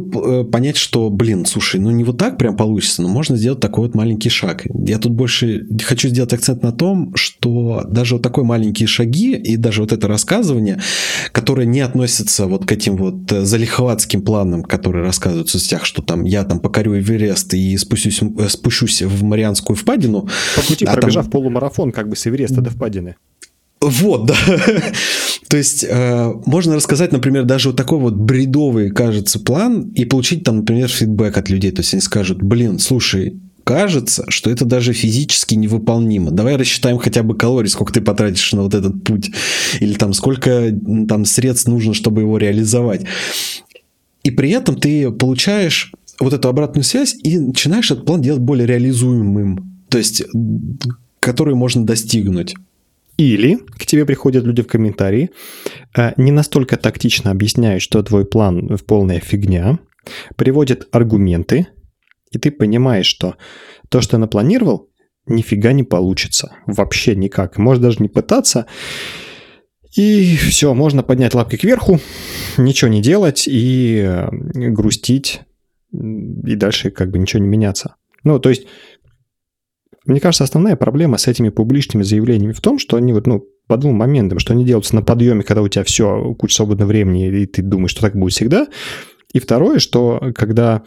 понять, 0.50 0.76
что, 0.76 1.11
блин, 1.11 1.46
слушай, 1.46 1.81
ну 1.81 1.91
не 1.91 2.05
вот 2.05 2.19
так 2.19 2.38
прям 2.38 2.56
получится, 2.56 3.02
но 3.02 3.08
можно 3.08 3.37
сделать 3.37 3.61
такой 3.61 3.87
вот 3.87 3.94
маленький 3.94 4.31
шаг. 4.31 4.62
Я 4.87 4.99
тут 4.99 5.12
больше 5.12 5.67
хочу 5.85 6.08
сделать 6.08 6.32
акцент 6.32 6.62
на 6.62 6.73
том, 6.73 7.12
что 7.14 7.85
даже 7.88 8.14
вот 8.14 8.23
такой 8.23 8.44
маленький 8.44 8.83
маленькие 8.84 8.86
шаги, 8.86 9.34
и 9.34 9.56
даже 9.56 9.81
вот 9.81 9.92
это 9.92 10.08
рассказывание, 10.08 10.81
которое 11.32 11.67
не 11.67 11.81
относится 11.81 12.46
вот 12.46 12.67
к 12.67 12.72
этим 12.72 12.96
вот 12.96 13.32
э, 13.32 13.44
залихватским 13.44 14.22
планам, 14.22 14.62
которые 14.62 15.05
рассказывают 15.05 15.48
в 15.48 15.53
соцсетях, 15.53 15.84
что 15.84 16.03
там 16.03 16.24
я 16.24 16.44
там 16.44 16.60
покорю 16.60 16.98
Эверест 16.98 17.55
и 17.55 17.76
спустюсь, 17.79 18.20
э, 18.22 18.48
спущусь 18.48 19.03
в 19.03 19.24
Марианскую 19.24 19.76
впадину. 19.76 20.29
По 20.56 20.62
пути 20.62 20.84
а 20.84 20.94
пробежав 20.94 21.24
там... 21.24 21.31
полумарафон 21.32 21.93
как 21.93 22.08
бы 22.08 22.17
с 22.17 22.26
Эвереста 22.26 22.60
до 22.60 22.70
впадины. 22.70 23.17
Вот, 23.81 24.26
да. 24.26 24.34
То 25.48 25.56
есть 25.56 25.84
э, 25.88 26.32
можно 26.46 26.74
рассказать, 26.74 27.12
например, 27.12 27.44
даже 27.44 27.69
вот 27.69 27.76
такой 27.76 27.98
вот 27.98 28.14
бредовый, 28.14 28.91
кажется, 28.91 29.38
план 29.38 29.93
и 29.94 30.05
получить 30.05 30.43
там, 30.44 30.56
например, 30.56 30.88
фидбэк 30.88 31.36
от 31.36 31.50
людей. 31.50 31.70
То 31.70 31.82
есть 31.82 31.94
они 31.94 32.00
скажут, 32.00 32.43
блин, 32.43 32.79
слушай, 32.79 33.34
кажется, 33.64 34.24
что 34.28 34.50
это 34.50 34.64
даже 34.64 34.92
физически 34.92 35.54
невыполнимо. 35.54 36.30
Давай 36.30 36.56
рассчитаем 36.56 36.98
хотя 36.98 37.22
бы 37.22 37.36
калорий, 37.36 37.70
сколько 37.70 37.92
ты 37.92 38.00
потратишь 38.00 38.52
на 38.52 38.62
вот 38.62 38.74
этот 38.74 39.02
путь. 39.02 39.30
Или 39.80 39.94
там 39.94 40.12
сколько 40.12 40.70
там 41.08 41.24
средств 41.24 41.66
нужно, 41.68 41.94
чтобы 41.94 42.20
его 42.20 42.38
реализовать. 42.38 43.04
И 44.22 44.30
при 44.30 44.50
этом 44.50 44.76
ты 44.76 45.10
получаешь 45.10 45.92
вот 46.20 46.32
эту 46.32 46.48
обратную 46.48 46.84
связь 46.84 47.16
и 47.22 47.38
начинаешь 47.38 47.90
этот 47.90 48.06
план 48.06 48.22
делать 48.22 48.40
более 48.40 48.66
реализуемым. 48.66 49.84
То 49.88 49.98
есть, 49.98 50.22
который 51.20 51.54
можно 51.54 51.84
достигнуть. 51.84 52.54
Или 53.16 53.58
к 53.78 53.86
тебе 53.86 54.04
приходят 54.04 54.44
люди 54.44 54.62
в 54.62 54.66
комментарии, 54.66 55.30
э, 55.96 56.12
не 56.16 56.32
настолько 56.32 56.76
тактично 56.76 57.30
объясняют, 57.30 57.80
что 57.80 58.02
твой 58.02 58.24
план 58.24 58.76
в 58.76 58.84
полная 58.84 59.20
фигня, 59.20 59.78
приводят 60.36 60.88
аргументы, 60.90 61.68
и 62.34 62.38
ты 62.38 62.50
понимаешь, 62.50 63.06
что 63.06 63.36
то, 63.88 64.00
что 64.00 64.19
напланировал, 64.19 64.88
нифига 65.26 65.72
не 65.72 65.84
получится. 65.84 66.53
Вообще 66.67 67.14
никак. 67.17 67.58
Можешь 67.58 67.82
даже 67.82 67.96
не 68.00 68.08
пытаться. 68.08 68.67
И 69.96 70.36
все, 70.36 70.74
можно 70.74 71.03
поднять 71.03 71.34
лапки 71.34 71.56
кверху, 71.56 72.00
ничего 72.58 72.91
не 72.91 73.00
делать 73.00 73.44
и 73.46 74.03
э, 74.05 74.29
грустить, 74.31 75.43
и 75.93 76.56
дальше 76.56 76.91
как 76.91 77.10
бы 77.10 77.19
ничего 77.19 77.41
не 77.41 77.48
меняться. 77.48 77.94
Ну, 78.24 78.41
то 78.41 78.48
есть, 78.48 78.67
мне 80.05 80.19
кажется, 80.19 80.43
основная 80.43 80.74
проблема 80.74 81.17
с 81.17 81.29
этими 81.29 81.48
публичными 81.50 82.03
заявлениями 82.03 82.53
в 82.53 82.60
том, 82.60 82.81
что 82.81 82.96
они 82.96 83.12
вот, 83.12 83.29
ну, 83.29 83.46
по 83.69 83.76
двум 83.76 83.94
моментам, 83.94 84.41
что 84.41 84.53
они 84.53 84.64
делаются 84.64 84.96
на 84.96 85.03
подъеме, 85.03 85.44
когда 85.44 85.62
у 85.62 85.69
тебя 85.69 85.84
все, 85.84 86.34
куча 86.34 86.56
свободного 86.56 86.88
времени, 86.88 87.29
и 87.29 87.46
ты 87.46 87.62
думаешь, 87.62 87.93
что 87.93 88.03
так 88.03 88.17
будет 88.17 88.32
всегда. 88.32 88.67
И 89.32 89.38
второе, 89.38 89.79
что 89.79 90.32
когда 90.34 90.82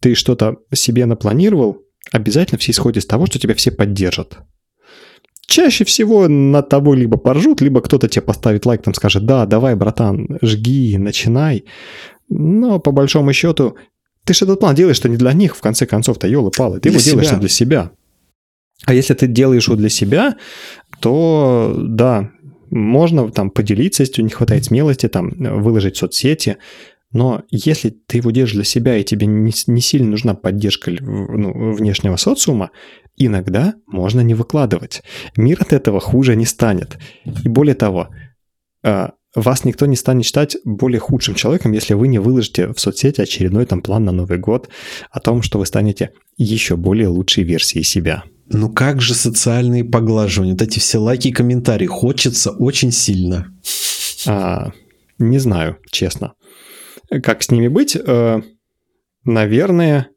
ты 0.00 0.14
что-то 0.14 0.56
себе 0.72 1.06
напланировал, 1.06 1.82
обязательно 2.12 2.58
все 2.58 2.72
исходят 2.72 2.98
из 2.98 3.06
того, 3.06 3.26
что 3.26 3.38
тебя 3.38 3.54
все 3.54 3.70
поддержат. 3.70 4.38
чаще 5.46 5.84
всего 5.84 6.28
над 6.28 6.68
тобой 6.68 6.98
либо 6.98 7.16
поржут, 7.16 7.60
либо 7.60 7.80
кто-то 7.80 8.08
тебе 8.08 8.22
поставит 8.22 8.66
лайк, 8.66 8.82
там 8.82 8.94
скажет, 8.94 9.24
да, 9.24 9.46
давай, 9.46 9.74
братан, 9.74 10.38
жги, 10.42 10.98
начинай. 10.98 11.64
Но 12.28 12.78
по 12.78 12.92
большому 12.92 13.32
счету, 13.32 13.76
ты 14.24 14.34
же 14.34 14.44
этот 14.44 14.60
план 14.60 14.74
делаешь, 14.74 14.96
что 14.96 15.08
не 15.08 15.16
для 15.16 15.32
них, 15.32 15.56
в 15.56 15.60
конце 15.60 15.86
концов-то, 15.86 16.28
елы-палы, 16.28 16.80
ты 16.80 16.90
Для 16.90 16.98
его 16.98 17.00
делаешь 17.00 17.28
себя. 17.28 17.38
для 17.38 17.48
себя. 17.48 17.90
А 18.84 18.94
если 18.94 19.14
ты 19.14 19.26
делаешь 19.26 19.66
его 19.68 19.76
для 19.76 19.88
себя, 19.88 20.36
то 21.00 21.74
да, 21.78 22.30
можно 22.70 23.30
там 23.30 23.50
поделиться, 23.50 24.02
если 24.02 24.22
не 24.22 24.28
хватает 24.28 24.66
смелости, 24.66 25.08
там 25.08 25.30
выложить 25.30 25.96
в 25.96 25.98
соцсети. 25.98 26.58
Но 27.12 27.42
если 27.50 27.90
ты 27.90 28.18
его 28.18 28.30
держишь 28.30 28.56
для 28.56 28.64
себя 28.64 28.96
и 28.96 29.04
тебе 29.04 29.26
не, 29.26 29.52
не 29.66 29.80
сильно 29.80 30.10
нужна 30.10 30.34
поддержка 30.34 30.90
ну, 30.90 31.72
внешнего 31.72 32.16
социума, 32.16 32.70
иногда 33.16 33.74
можно 33.86 34.20
не 34.20 34.34
выкладывать. 34.34 35.02
Мир 35.36 35.58
от 35.60 35.72
этого 35.72 36.00
хуже 36.00 36.36
не 36.36 36.44
станет. 36.44 36.98
И 37.44 37.48
более 37.48 37.74
того, 37.74 38.08
э, 38.84 39.08
вас 39.34 39.64
никто 39.64 39.86
не 39.86 39.96
станет 39.96 40.24
считать 40.24 40.56
более 40.64 41.00
худшим 41.00 41.34
человеком, 41.34 41.72
если 41.72 41.94
вы 41.94 42.08
не 42.08 42.18
выложите 42.18 42.68
в 42.72 42.80
соцсети 42.80 43.20
очередной 43.20 43.66
там 43.66 43.82
план 43.82 44.04
на 44.04 44.12
Новый 44.12 44.38
год 44.38 44.68
о 45.10 45.20
том, 45.20 45.42
что 45.42 45.58
вы 45.58 45.66
станете 45.66 46.10
еще 46.36 46.76
более 46.76 47.08
лучшей 47.08 47.44
версией 47.44 47.84
себя. 47.84 48.24
Ну 48.50 48.70
как 48.70 49.00
же 49.00 49.14
социальные 49.14 49.84
поглаживания, 49.84 50.52
вот 50.52 50.62
эти 50.62 50.78
все 50.78 50.98
лайки 50.98 51.28
и 51.28 51.32
комментарии, 51.32 51.86
хочется 51.86 52.50
очень 52.50 52.92
сильно. 52.92 53.54
А, 54.26 54.72
не 55.18 55.38
знаю, 55.38 55.78
честно. 55.90 56.32
Как 57.22 57.42
с 57.42 57.50
ними 57.50 57.68
быть? 57.68 57.96
Э, 57.96 58.42
наверное... 59.24 60.08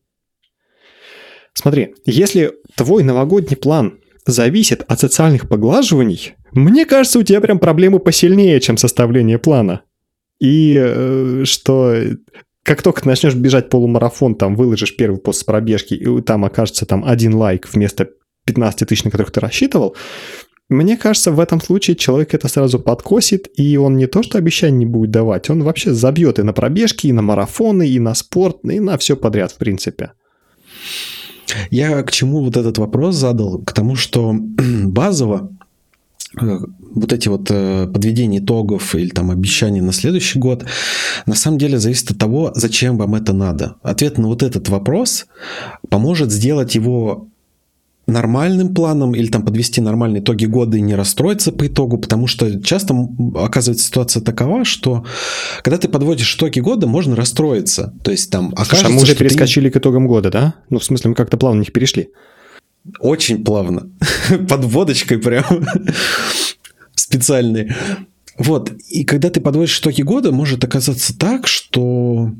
Смотри, 1.53 1.95
если 2.05 2.53
твой 2.75 3.03
новогодний 3.03 3.57
план 3.57 3.99
зависит 4.25 4.83
от 4.87 4.99
социальных 4.99 5.49
поглаживаний, 5.49 6.35
мне 6.51 6.85
кажется, 6.85 7.19
у 7.19 7.23
тебя 7.23 7.41
прям 7.41 7.59
проблемы 7.59 7.99
посильнее, 7.99 8.59
чем 8.61 8.77
составление 8.77 9.37
плана. 9.37 9.81
И 10.39 10.75
э, 10.77 11.43
что 11.45 11.95
как 12.63 12.81
только 12.83 13.07
начнешь 13.07 13.35
бежать 13.35 13.69
полумарафон, 13.69 14.35
там 14.35 14.55
выложишь 14.55 14.95
первый 14.95 15.19
пост 15.19 15.41
с 15.41 15.43
пробежки, 15.43 15.93
и 15.93 16.21
там 16.21 16.45
окажется 16.45 16.85
там 16.85 17.03
один 17.05 17.35
лайк 17.35 17.67
вместо 17.71 18.09
15 18.45 18.87
тысяч, 18.87 19.03
на 19.03 19.11
которых 19.11 19.31
ты 19.31 19.39
рассчитывал, 19.39 19.95
мне 20.71 20.95
кажется, 20.95 21.31
в 21.31 21.39
этом 21.41 21.59
случае 21.59 21.97
человек 21.97 22.33
это 22.33 22.47
сразу 22.47 22.79
подкосит, 22.79 23.49
и 23.57 23.75
он 23.75 23.97
не 23.97 24.07
то 24.07 24.23
что 24.23 24.37
обещаний 24.37 24.77
не 24.77 24.85
будет 24.85 25.11
давать, 25.11 25.49
он 25.49 25.63
вообще 25.63 25.93
забьет 25.93 26.39
и 26.39 26.43
на 26.43 26.53
пробежки, 26.53 27.07
и 27.07 27.11
на 27.11 27.21
марафоны, 27.21 27.87
и 27.87 27.99
на 27.99 28.13
спорт, 28.13 28.59
и 28.63 28.79
на 28.79 28.97
все 28.97 29.17
подряд, 29.17 29.51
в 29.51 29.57
принципе. 29.57 30.13
Я 31.71 32.01
к 32.03 32.11
чему 32.11 32.41
вот 32.41 32.55
этот 32.55 32.77
вопрос 32.77 33.15
задал? 33.15 33.59
К 33.59 33.73
тому, 33.73 33.97
что 33.97 34.33
базово 34.85 35.51
э, 36.39 36.59
вот 36.79 37.11
эти 37.11 37.27
вот 37.27 37.51
э, 37.51 37.87
подведения 37.87 38.39
итогов 38.39 38.95
или 38.95 39.09
там 39.09 39.29
обещания 39.29 39.81
на 39.81 39.91
следующий 39.91 40.39
год 40.39 40.63
на 41.25 41.35
самом 41.35 41.57
деле 41.57 41.79
зависит 41.79 42.11
от 42.11 42.17
того, 42.17 42.53
зачем 42.55 42.97
вам 42.97 43.15
это 43.15 43.33
надо. 43.33 43.75
Ответ 43.83 44.17
на 44.17 44.27
вот 44.27 44.41
этот 44.41 44.69
вопрос 44.69 45.25
поможет 45.89 46.31
сделать 46.31 46.75
его 46.75 47.27
нормальным 48.11 48.73
планом 48.73 49.13
или 49.15 49.27
там 49.27 49.43
подвести 49.43 49.81
нормальные 49.81 50.21
итоги 50.21 50.45
года 50.45 50.77
и 50.77 50.81
не 50.81 50.95
расстроиться 50.95 51.51
по 51.51 51.67
итогу, 51.67 51.97
потому 51.97 52.27
что 52.27 52.61
часто 52.61 52.95
оказывается 53.35 53.85
ситуация 53.85 54.21
такова, 54.21 54.65
что 54.65 55.05
когда 55.63 55.77
ты 55.77 55.87
подводишь 55.87 56.35
итоги 56.35 56.59
года, 56.59 56.87
можно 56.87 57.15
расстроиться. 57.15 57.93
То 58.03 58.11
есть 58.11 58.29
там 58.29 58.49
Слушай, 58.49 58.63
окажется, 58.63 58.87
а 58.87 58.89
мы 58.89 58.97
уже 58.97 59.05
что 59.07 59.15
ты- 59.15 59.19
перескочили 59.19 59.69
к 59.69 59.77
итогам 59.77 60.07
года, 60.07 60.29
да? 60.29 60.53
Ну, 60.69 60.79
в 60.79 60.83
смысле, 60.83 61.09
мы 61.09 61.15
как-то 61.15 61.37
плавно 61.37 61.59
них 61.59 61.73
перешли. 61.73 62.09
Очень 62.99 63.43
плавно. 63.43 63.89
Под 64.49 64.65
водочкой 64.65 65.19
прям. 65.19 65.45
Специальный. 66.95 67.71
Вот. 68.37 68.71
И 68.89 69.03
когда 69.03 69.29
ты 69.29 69.39
подводишь 69.41 69.79
итоги 69.79 70.01
года, 70.01 70.31
может 70.31 70.63
оказаться 70.63 71.17
так, 71.17 71.47
что 71.47 72.31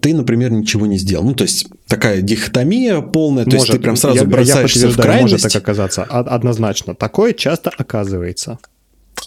ты, 0.00 0.14
например, 0.14 0.50
ничего 0.50 0.86
не 0.86 0.98
сделал. 0.98 1.24
Ну, 1.24 1.34
то 1.34 1.44
есть, 1.44 1.66
такая 1.86 2.22
дихотомия 2.22 3.00
полная. 3.00 3.44
То 3.44 3.56
есть, 3.56 3.70
ты 3.70 3.78
прям 3.78 3.96
сразу 3.96 4.16
я, 4.16 4.22
я 4.22 4.28
бросаешься 4.28 4.78
в 4.88 4.96
подтверждаю, 4.96 5.22
может 5.22 5.40
крайность. 5.40 5.54
так 5.54 5.62
оказаться. 5.62 6.02
Од- 6.10 6.28
Однозначно. 6.28 6.94
Такое 6.94 7.32
часто 7.32 7.70
оказывается. 7.76 8.58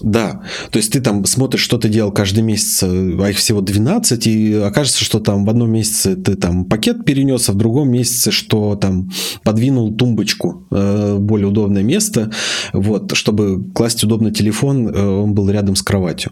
Да, 0.01 0.41
то 0.71 0.77
есть 0.77 0.91
ты 0.91 1.01
там 1.01 1.23
смотришь, 1.25 1.61
что 1.61 1.77
ты 1.77 1.87
делал 1.87 2.11
каждый 2.11 2.41
месяц, 2.41 2.81
а 2.83 3.29
их 3.29 3.37
всего 3.37 3.61
12, 3.61 4.25
и 4.27 4.53
окажется, 4.55 5.03
что 5.03 5.19
там 5.19 5.45
в 5.45 5.49
одном 5.49 5.69
месяце 5.71 6.15
ты 6.15 6.35
там 6.35 6.65
пакет 6.65 7.05
перенес, 7.05 7.47
а 7.47 7.51
в 7.51 7.55
другом 7.55 7.91
месяце, 7.91 8.31
что 8.31 8.75
там 8.75 9.11
подвинул 9.43 9.93
тумбочку 9.93 10.65
э, 10.71 11.17
более 11.19 11.47
удобное 11.47 11.83
место, 11.83 12.31
вот, 12.73 13.15
чтобы 13.15 13.63
класть 13.73 14.03
удобно 14.03 14.31
телефон, 14.31 14.87
э, 14.87 14.99
он 14.99 15.35
был 15.35 15.47
рядом 15.51 15.75
с 15.75 15.83
кроватью. 15.83 16.31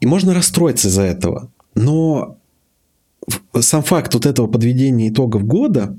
И 0.00 0.06
можно 0.06 0.32
расстроиться 0.34 0.88
из-за 0.88 1.02
этого. 1.02 1.50
Но 1.74 2.38
сам 3.60 3.82
факт 3.82 4.14
вот 4.14 4.26
этого 4.26 4.46
подведения 4.46 5.08
итогов 5.08 5.44
года, 5.44 5.96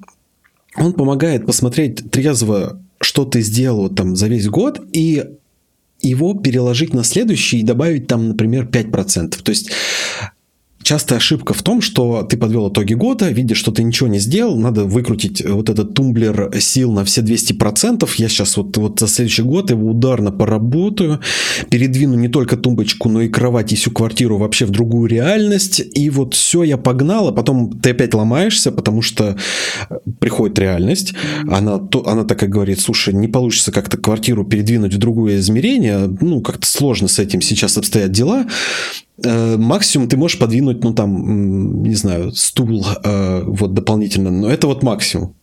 он 0.76 0.94
помогает 0.94 1.46
посмотреть 1.46 2.12
трезво, 2.12 2.82
что 3.00 3.26
ты 3.26 3.42
сделал 3.42 3.90
там 3.90 4.16
за 4.16 4.28
весь 4.28 4.48
год, 4.48 4.82
и 4.92 5.24
его 6.02 6.34
переложить 6.34 6.94
на 6.94 7.04
следующий 7.04 7.60
и 7.60 7.64
добавить 7.64 8.08
там, 8.08 8.30
например, 8.30 8.66
5%. 8.66 9.42
То 9.42 9.50
есть 9.50 9.72
частая 10.86 11.18
ошибка 11.18 11.56
в 11.56 11.64
том, 11.64 11.82
что 11.82 12.22
ты 12.22 12.38
подвел 12.38 12.70
итоги 12.70 12.94
года, 12.94 13.30
видишь, 13.30 13.58
что 13.58 13.72
ты 13.72 13.82
ничего 13.82 14.08
не 14.08 14.20
сделал, 14.20 14.56
надо 14.56 14.84
выкрутить 14.84 15.44
вот 15.44 15.70
этот 15.70 15.96
тумблер 15.96 16.52
сил 16.60 16.92
на 16.92 17.04
все 17.04 17.22
200%. 17.22 18.08
Я 18.18 18.30
сейчас 18.30 18.56
вот, 18.56 18.78
вот 18.78 19.00
за 19.00 19.08
следующий 19.08 19.42
год 19.42 19.72
его 19.72 19.90
ударно 19.90 20.32
поработаю, 20.32 21.20
передвину 21.72 22.14
не 22.14 22.28
только 22.28 22.56
тумбочку, 22.56 23.10
но 23.10 23.24
и 23.24 23.30
кровать, 23.30 23.74
и 23.74 23.76
всю 23.76 23.90
квартиру 23.90 24.38
вообще 24.38 24.66
в 24.66 24.70
другую 24.70 25.10
реальность. 25.10 25.82
И 25.96 26.12
вот 26.12 26.36
все, 26.36 26.62
я 26.62 26.78
погнал, 26.78 27.30
а 27.30 27.32
потом 27.32 27.80
ты 27.80 27.90
опять 27.90 28.14
ломаешься, 28.14 28.72
потому 28.72 29.02
что 29.02 29.36
приходит 30.20 30.60
реальность. 30.60 31.16
Она, 31.50 31.80
то, 31.80 32.08
она 32.08 32.26
так 32.26 32.44
и 32.44 32.48
говорит, 32.48 32.80
слушай, 32.80 33.12
не 33.12 33.28
получится 33.28 33.72
как-то 33.72 33.98
квартиру 33.98 34.46
передвинуть 34.46 34.94
в 34.94 35.00
другое 35.00 35.38
измерение, 35.38 36.16
ну, 36.22 36.42
как-то 36.42 36.68
сложно 36.68 37.08
с 37.08 37.18
этим 37.18 37.42
сейчас 37.42 37.76
обстоят 37.76 38.12
дела. 38.12 38.46
Э, 39.24 39.58
Максимум 39.58 40.10
ты 40.10 40.18
можешь 40.18 40.40
подвинуть, 40.40 40.84
ну, 40.84 40.94
там, 40.94 41.84
не 41.84 41.96
знаю, 41.96 42.32
стул 42.34 42.86
э, 43.04 43.44
вот 43.46 43.74
дополнительно, 43.74 44.32
но 44.32 44.50
это 44.50 44.68
вот 44.68 44.84
максимум. 44.84 45.36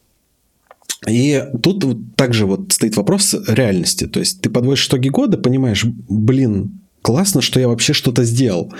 И 1.08 1.42
тут 1.62 1.84
также 2.14 2.46
вот 2.46 2.72
стоит 2.72 2.96
вопрос 2.96 3.34
реальности. 3.48 4.06
То 4.06 4.20
есть 4.20 4.40
ты 4.40 4.50
подводишь 4.50 4.86
итоги 4.86 5.08
года, 5.08 5.36
понимаешь, 5.36 5.84
блин, 5.84 6.80
классно, 7.02 7.40
что 7.40 7.58
я 7.58 7.66
вообще 7.68 7.92
что-то 7.92 8.24
сделал. 8.24 8.72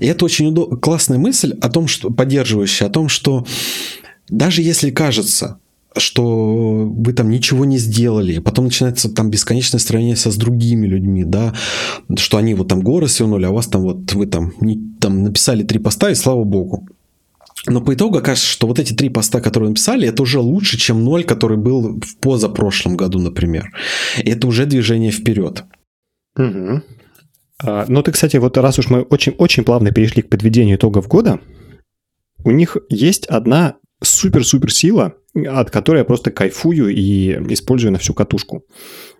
И 0.00 0.06
это 0.06 0.24
очень 0.24 0.52
удо- 0.52 0.76
классная 0.76 1.18
мысль 1.18 1.56
о 1.60 1.68
том, 1.68 1.86
что 1.86 2.10
поддерживающая, 2.10 2.88
о 2.88 2.90
том, 2.90 3.08
что 3.08 3.46
даже 4.28 4.62
если 4.62 4.90
кажется, 4.90 5.58
что 5.96 6.88
вы 6.88 7.12
там 7.12 7.30
ничего 7.30 7.64
не 7.64 7.78
сделали, 7.78 8.38
потом 8.38 8.66
начинается 8.66 9.12
там 9.12 9.30
бесконечное 9.30 9.80
сравнение 9.80 10.16
со 10.16 10.30
с 10.30 10.36
другими 10.36 10.86
людьми, 10.86 11.24
да, 11.24 11.54
что 12.16 12.36
они 12.36 12.54
вот 12.54 12.68
там 12.68 12.80
горы 12.80 13.08
свернули, 13.08 13.44
а 13.44 13.50
вас 13.50 13.66
там 13.66 13.82
вот 13.82 14.12
вы 14.12 14.26
там, 14.26 14.52
не, 14.60 14.80
там 15.00 15.24
написали 15.24 15.62
три 15.62 15.78
поста, 15.78 16.10
и 16.10 16.14
слава 16.14 16.44
богу. 16.44 16.86
Но 17.66 17.80
по 17.80 17.92
итогу 17.92 18.18
окажется, 18.18 18.48
что 18.48 18.66
вот 18.66 18.78
эти 18.78 18.94
три 18.94 19.10
поста, 19.10 19.40
которые 19.40 19.70
написали, 19.70 20.08
это 20.08 20.22
уже 20.22 20.38
лучше, 20.38 20.78
чем 20.78 21.04
ноль, 21.04 21.24
который 21.24 21.58
был 21.58 22.00
в 22.00 22.16
позапрошлом 22.18 22.96
году, 22.96 23.18
например. 23.18 23.72
И 24.22 24.30
это 24.30 24.46
уже 24.46 24.66
движение 24.66 25.10
вперед. 25.10 25.64
Мгм. 26.36 26.82
А, 27.62 27.84
ну, 27.88 28.02
ты, 28.02 28.12
кстати, 28.12 28.38
вот 28.38 28.56
раз 28.56 28.78
уж 28.78 28.88
мы 28.88 29.02
очень-очень 29.02 29.64
плавно 29.64 29.90
перешли 29.90 30.22
к 30.22 30.30
подведению 30.30 30.76
итогов 30.76 31.06
года, 31.08 31.40
у 32.44 32.50
них 32.50 32.78
есть 32.88 33.26
одна 33.26 33.76
супер-супер 34.02 34.72
сила, 34.72 35.14
от 35.34 35.70
которой 35.70 35.98
я 35.98 36.04
просто 36.04 36.30
кайфую 36.30 36.88
и 36.88 37.32
использую 37.52 37.92
на 37.92 37.98
всю 37.98 38.14
катушку. 38.14 38.64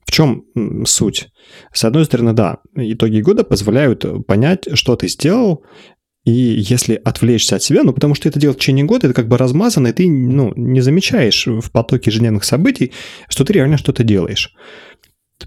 В 0.04 0.10
чем 0.10 0.44
суть? 0.84 1.28
С 1.72 1.84
одной 1.84 2.04
стороны, 2.04 2.32
да, 2.32 2.58
итоги 2.74 3.20
года 3.20 3.44
позволяют 3.44 4.04
понять, 4.26 4.66
что 4.74 4.96
ты 4.96 5.08
сделал, 5.08 5.64
и 6.24 6.32
если 6.32 7.00
отвлечься 7.02 7.56
от 7.56 7.62
себя, 7.62 7.82
ну, 7.82 7.92
потому 7.92 8.14
что 8.14 8.28
это 8.28 8.38
делать 8.38 8.58
в 8.58 8.60
течение 8.60 8.84
года, 8.84 9.06
это 9.06 9.14
как 9.14 9.28
бы 9.28 9.38
размазано, 9.38 9.88
и 9.88 9.92
ты, 9.92 10.10
ну, 10.10 10.52
не 10.54 10.80
замечаешь 10.80 11.46
в 11.46 11.70
потоке 11.70 12.10
ежедневных 12.10 12.44
событий, 12.44 12.92
что 13.28 13.44
ты 13.44 13.54
реально 13.54 13.78
что-то 13.78 14.04
делаешь. 14.04 14.54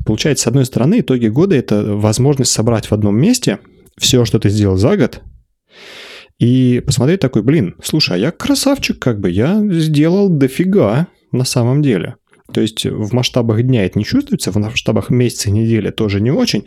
Получается, 0.05 0.45
с 0.45 0.47
одной 0.47 0.65
стороны, 0.65 1.01
итоги 1.01 1.27
года– 1.27 1.55
это 1.57 1.83
возможность 1.95 2.51
собрать 2.51 2.87
в 2.87 2.93
одном 2.93 3.19
месте 3.19 3.59
все, 3.99 4.25
что 4.25 4.39
ты 4.39 4.49
сделал 4.49 4.77
за 4.77 4.97
год, 4.97 5.21
и 6.39 6.81
посмотреть 6.85 7.19
такой, 7.19 7.41
блин, 7.41 7.75
слушай, 7.83 8.15
а 8.15 8.17
я 8.17 8.31
красавчик 8.31 8.99
как 8.99 9.19
бы, 9.19 9.29
я 9.29 9.61
сделал 9.69 10.29
дофига 10.29 11.07
на 11.31 11.45
самом 11.45 11.81
деле. 11.81 12.15
То 12.51 12.61
есть 12.61 12.85
в 12.85 13.13
масштабах 13.13 13.63
дня 13.63 13.85
это 13.85 13.97
не 13.97 14.05
чувствуется, 14.05 14.51
в 14.51 14.57
масштабах 14.57 15.09
месяца, 15.09 15.49
недели 15.49 15.89
тоже 15.89 16.21
не 16.21 16.31
очень. 16.31 16.65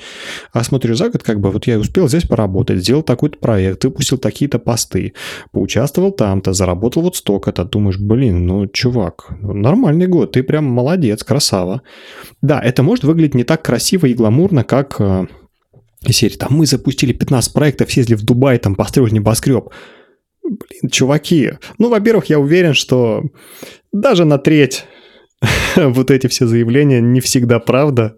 А 0.52 0.64
смотрю 0.64 0.94
за 0.94 1.10
год, 1.10 1.22
как 1.22 1.40
бы 1.40 1.50
вот 1.50 1.66
я 1.66 1.78
успел 1.78 2.08
здесь 2.08 2.24
поработать, 2.24 2.80
сделал 2.80 3.02
такой-то 3.02 3.38
проект, 3.38 3.84
выпустил 3.84 4.18
такие-то 4.18 4.58
посты, 4.58 5.12
поучаствовал 5.52 6.12
там-то, 6.12 6.52
заработал 6.54 7.02
вот 7.02 7.16
столько-то. 7.16 7.64
Думаешь, 7.64 7.98
блин, 7.98 8.46
ну, 8.46 8.66
чувак, 8.66 9.26
ну, 9.40 9.52
нормальный 9.52 10.06
год, 10.06 10.32
ты 10.32 10.42
прям 10.42 10.64
молодец, 10.64 11.22
красава. 11.22 11.82
Да, 12.42 12.60
это 12.60 12.82
может 12.82 13.04
выглядеть 13.04 13.34
не 13.34 13.44
так 13.44 13.62
красиво 13.62 14.06
и 14.06 14.14
гламурно, 14.14 14.64
как 14.64 14.96
э, 14.98 15.26
серии, 16.12 16.36
там 16.36 16.52
мы 16.52 16.66
запустили 16.66 17.12
15 17.12 17.52
проектов, 17.52 17.90
съездили 17.90 18.16
в 18.16 18.22
Дубай, 18.22 18.58
там 18.58 18.74
построили 18.74 19.14
небоскреб. 19.14 19.70
Блин, 20.42 20.90
чуваки, 20.90 21.52
ну, 21.78 21.88
во-первых, 21.88 22.26
я 22.26 22.38
уверен, 22.38 22.74
что 22.74 23.22
даже 23.92 24.24
на 24.24 24.38
треть 24.38 24.84
вот 25.76 26.10
эти 26.10 26.26
все 26.26 26.46
заявления 26.46 27.00
не 27.00 27.20
всегда 27.20 27.58
правда, 27.58 28.16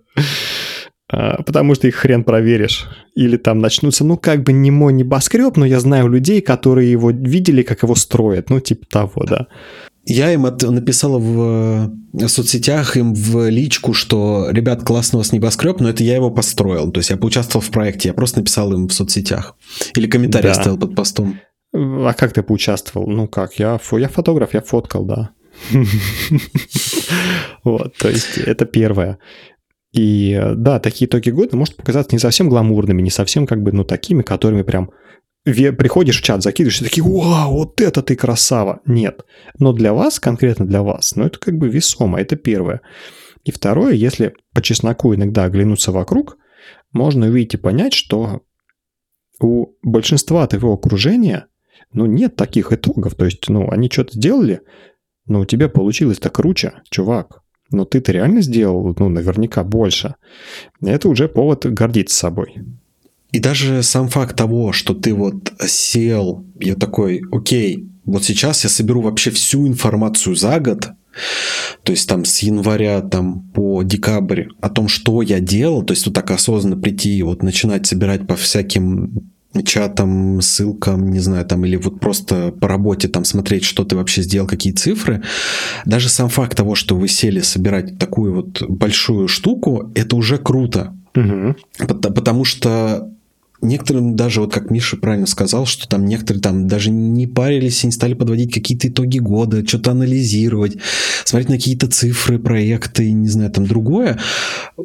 а, 1.10 1.42
потому 1.42 1.74
что 1.74 1.88
их 1.88 1.96
хрен 1.96 2.24
проверишь. 2.24 2.86
Или 3.14 3.36
там 3.36 3.60
начнутся, 3.60 4.04
ну, 4.04 4.16
как 4.16 4.42
бы 4.42 4.52
не 4.52 4.70
мой 4.70 4.92
небоскреб, 4.92 5.56
но 5.56 5.64
я 5.64 5.80
знаю 5.80 6.08
людей, 6.08 6.40
которые 6.40 6.90
его 6.90 7.10
видели, 7.10 7.62
как 7.62 7.82
его 7.82 7.94
строят, 7.94 8.50
ну, 8.50 8.60
типа 8.60 8.86
того, 8.86 9.24
да. 9.24 9.46
Я 10.10 10.32
им 10.32 10.46
от, 10.46 10.62
написал 10.62 11.20
в, 11.20 11.92
в 12.14 12.28
соцсетях, 12.28 12.96
им 12.96 13.12
в 13.12 13.50
личку, 13.50 13.92
что, 13.92 14.48
ребят, 14.50 14.82
классно 14.82 15.18
у 15.18 15.20
вас 15.20 15.32
небоскреб, 15.32 15.80
но 15.80 15.90
это 15.90 16.02
я 16.02 16.14
его 16.14 16.30
построил. 16.30 16.90
То 16.90 17.00
есть 17.00 17.10
я 17.10 17.18
поучаствовал 17.18 17.62
в 17.62 17.70
проекте, 17.70 18.08
я 18.08 18.14
просто 18.14 18.38
написал 18.38 18.72
им 18.72 18.88
в 18.88 18.92
соцсетях. 18.94 19.54
Или 19.94 20.06
комментарий 20.06 20.48
да. 20.48 20.52
оставил 20.52 20.78
под 20.78 20.94
постом. 20.94 21.38
А 21.74 22.14
как 22.14 22.32
ты 22.32 22.42
поучаствовал? 22.42 23.06
Ну 23.06 23.28
как, 23.28 23.58
я, 23.58 23.78
я 23.92 24.08
фотограф, 24.08 24.54
я 24.54 24.62
фоткал, 24.62 25.04
да. 25.04 25.30
Вот, 27.64 27.94
то 27.98 28.08
есть 28.08 28.38
это 28.38 28.64
первое. 28.64 29.18
И 29.92 30.40
да, 30.54 30.80
такие 30.80 31.06
итоги 31.06 31.28
года 31.28 31.54
может 31.56 31.76
показаться 31.76 32.14
не 32.14 32.18
совсем 32.18 32.48
гламурными, 32.48 33.02
не 33.02 33.10
совсем 33.10 33.46
как 33.46 33.62
бы, 33.62 33.72
ну, 33.72 33.84
такими, 33.84 34.22
которыми 34.22 34.62
прям 34.62 34.90
приходишь 35.52 36.20
в 36.20 36.24
чат, 36.24 36.42
закидываешь, 36.42 36.80
и 36.80 36.84
такие, 36.84 37.04
вау, 37.04 37.52
вот 37.52 37.80
это 37.80 38.02
ты 38.02 38.16
красава. 38.16 38.80
Нет. 38.86 39.24
Но 39.58 39.72
для 39.72 39.92
вас, 39.92 40.20
конкретно 40.20 40.66
для 40.66 40.82
вас, 40.82 41.14
ну, 41.16 41.24
это 41.24 41.38
как 41.38 41.56
бы 41.58 41.68
весомо, 41.68 42.20
это 42.20 42.36
первое. 42.36 42.80
И 43.44 43.50
второе, 43.50 43.94
если 43.94 44.34
по 44.54 44.62
чесноку 44.62 45.14
иногда 45.14 45.44
оглянуться 45.44 45.92
вокруг, 45.92 46.36
можно 46.92 47.26
увидеть 47.26 47.54
и 47.54 47.58
понять, 47.58 47.94
что 47.94 48.42
у 49.40 49.68
большинства 49.82 50.46
твоего 50.46 50.74
окружения, 50.74 51.46
ну, 51.92 52.06
нет 52.06 52.36
таких 52.36 52.72
итогов. 52.72 53.14
То 53.14 53.24
есть, 53.24 53.48
ну, 53.48 53.70
они 53.70 53.88
что-то 53.90 54.14
сделали, 54.14 54.60
но 55.26 55.40
у 55.40 55.44
тебя 55.44 55.68
получилось-то 55.68 56.30
круче, 56.30 56.82
чувак. 56.90 57.42
Но 57.70 57.84
ты-то 57.84 58.12
реально 58.12 58.40
сделал, 58.40 58.94
ну, 58.98 59.08
наверняка 59.08 59.62
больше. 59.62 60.14
Это 60.80 61.08
уже 61.08 61.28
повод 61.28 61.66
гордиться 61.66 62.16
собой. 62.16 62.56
И 63.32 63.40
даже 63.40 63.82
сам 63.82 64.08
факт 64.08 64.36
того, 64.36 64.72
что 64.72 64.94
ты 64.94 65.12
вот 65.12 65.52
сел, 65.66 66.44
я 66.60 66.74
такой, 66.74 67.22
окей, 67.30 67.86
вот 68.04 68.24
сейчас 68.24 68.64
я 68.64 68.70
соберу 68.70 69.02
вообще 69.02 69.30
всю 69.30 69.66
информацию 69.68 70.34
за 70.34 70.58
год, 70.60 70.88
то 71.82 71.92
есть 71.92 72.08
там 72.08 72.24
с 72.24 72.38
января 72.40 73.02
там 73.02 73.42
по 73.50 73.82
декабрь 73.82 74.46
о 74.60 74.70
том, 74.70 74.88
что 74.88 75.20
я 75.20 75.40
делал, 75.40 75.82
то 75.82 75.92
есть 75.92 76.06
вот 76.06 76.14
так 76.14 76.30
осознанно 76.30 76.80
прийти 76.80 77.18
и 77.18 77.22
вот 77.22 77.42
начинать 77.42 77.86
собирать 77.86 78.26
по 78.26 78.36
всяким 78.36 79.30
чатам, 79.64 80.40
ссылкам, 80.40 81.10
не 81.10 81.20
знаю, 81.20 81.44
там, 81.44 81.64
или 81.64 81.76
вот 81.76 82.00
просто 82.00 82.52
по 82.52 82.68
работе 82.68 83.08
там 83.08 83.24
смотреть, 83.24 83.64
что 83.64 83.84
ты 83.84 83.96
вообще 83.96 84.22
сделал, 84.22 84.46
какие 84.46 84.72
цифры. 84.72 85.22
Даже 85.84 86.08
сам 86.08 86.28
факт 86.28 86.56
того, 86.56 86.74
что 86.74 86.94
вы 86.96 87.08
сели 87.08 87.40
собирать 87.40 87.98
такую 87.98 88.34
вот 88.34 88.62
большую 88.68 89.26
штуку, 89.26 89.90
это 89.94 90.16
уже 90.16 90.38
круто. 90.38 90.94
Угу. 91.16 91.56
Потому 91.86 92.44
что 92.44 93.10
некоторым 93.60 94.16
даже, 94.16 94.40
вот 94.40 94.52
как 94.52 94.70
Миша 94.70 94.96
правильно 94.96 95.26
сказал, 95.26 95.66
что 95.66 95.88
там 95.88 96.04
некоторые 96.06 96.42
там 96.42 96.68
даже 96.68 96.90
не 96.90 97.26
парились 97.26 97.82
и 97.82 97.86
не 97.86 97.92
стали 97.92 98.14
подводить 98.14 98.52
какие-то 98.52 98.88
итоги 98.88 99.18
года, 99.18 99.66
что-то 99.66 99.92
анализировать, 99.92 100.76
смотреть 101.24 101.48
на 101.50 101.56
какие-то 101.56 101.88
цифры, 101.88 102.38
проекты, 102.38 103.12
не 103.12 103.28
знаю, 103.28 103.50
там 103.50 103.66
другое. 103.66 104.18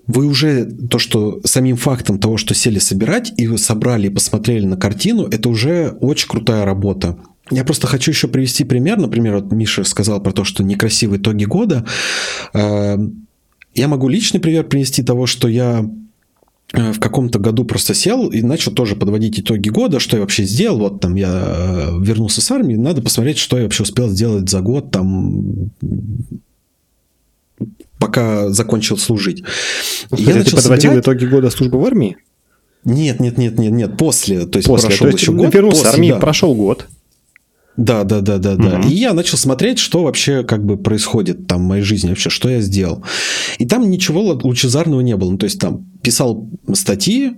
Вы 0.07 0.25
уже 0.25 0.65
то, 0.65 0.99
что 0.99 1.41
самим 1.43 1.77
фактом 1.77 2.19
того, 2.19 2.37
что 2.37 2.53
сели 2.53 2.79
собирать 2.79 3.33
и 3.37 3.57
собрали 3.57 4.07
и 4.07 4.11
посмотрели 4.11 4.65
на 4.65 4.77
картину, 4.77 5.25
это 5.25 5.49
уже 5.49 5.95
очень 6.01 6.27
крутая 6.27 6.65
работа. 6.65 7.17
Я 7.51 7.65
просто 7.65 7.87
хочу 7.87 8.11
еще 8.11 8.27
привести 8.27 8.63
пример. 8.63 8.97
Например, 8.97 9.35
вот 9.35 9.51
Миша 9.51 9.83
сказал 9.83 10.21
про 10.23 10.31
то, 10.31 10.43
что 10.43 10.63
некрасивые 10.63 11.19
итоги 11.19 11.43
года. 11.43 11.85
Э, 12.53 12.97
я 13.75 13.87
могу 13.87 14.07
личный 14.07 14.39
пример 14.39 14.63
принести 14.63 15.03
того, 15.03 15.25
что 15.25 15.47
я 15.47 15.85
в 16.71 16.99
каком-то 16.99 17.39
году 17.39 17.65
просто 17.65 17.93
сел 17.93 18.29
и 18.29 18.41
начал 18.41 18.71
тоже 18.71 18.95
подводить 18.95 19.39
итоги 19.39 19.69
года, 19.69 19.99
что 19.99 20.17
я 20.17 20.21
вообще 20.21 20.43
сделал. 20.43 20.79
Вот 20.79 21.01
там 21.01 21.15
я 21.15 21.29
э, 21.29 21.99
вернулся 22.01 22.41
с 22.41 22.49
армии, 22.49 22.75
надо 22.75 23.01
посмотреть, 23.01 23.37
что 23.37 23.57
я 23.57 23.63
вообще 23.63 23.83
успел 23.83 24.09
сделать 24.09 24.49
за 24.49 24.61
год, 24.61 24.89
там 24.89 25.69
пока 27.99 28.49
закончил 28.49 28.97
служить. 28.97 29.43
я 30.11 30.43
ты 30.43 30.55
подводил 30.55 30.91
собирать... 30.91 31.03
итоги 31.03 31.25
года 31.25 31.49
службы 31.51 31.79
в 31.79 31.85
армии? 31.85 32.17
Нет, 32.85 33.19
нет, 33.19 33.37
нет, 33.37 33.57
нет, 33.57 33.71
нет, 33.71 33.97
после. 33.97 34.45
То 34.45 34.57
есть 34.57 34.67
после. 34.67 34.89
прошел 34.89 35.05
то 35.05 35.11
есть 35.11 35.21
еще 35.21 35.31
год. 35.31 35.53
Вернулся 35.53 35.83
с 35.83 35.93
армии, 35.93 36.09
да. 36.09 36.19
прошел 36.19 36.55
год. 36.55 36.87
Да, 37.75 38.03
да, 38.03 38.21
да, 38.21 38.37
да, 38.37 38.55
да. 38.55 38.79
Угу. 38.79 38.87
И 38.89 38.93
я 38.93 39.13
начал 39.13 39.37
смотреть, 39.37 39.79
что 39.79 40.03
вообще 40.03 40.43
как 40.43 40.63
бы 40.63 40.77
происходит 40.77 41.47
там 41.47 41.63
в 41.63 41.67
моей 41.67 41.83
жизни 41.83 42.09
вообще, 42.09 42.29
что 42.29 42.47
я 42.49 42.61
сделал. 42.61 43.03
И 43.57 43.65
там 43.65 43.89
ничего 43.89 44.21
лучезарного 44.21 45.01
не 45.01 45.15
было. 45.17 45.31
Ну, 45.31 45.37
то 45.37 45.45
есть 45.45 45.59
там 45.59 45.85
писал 46.03 46.47
статьи, 46.73 47.33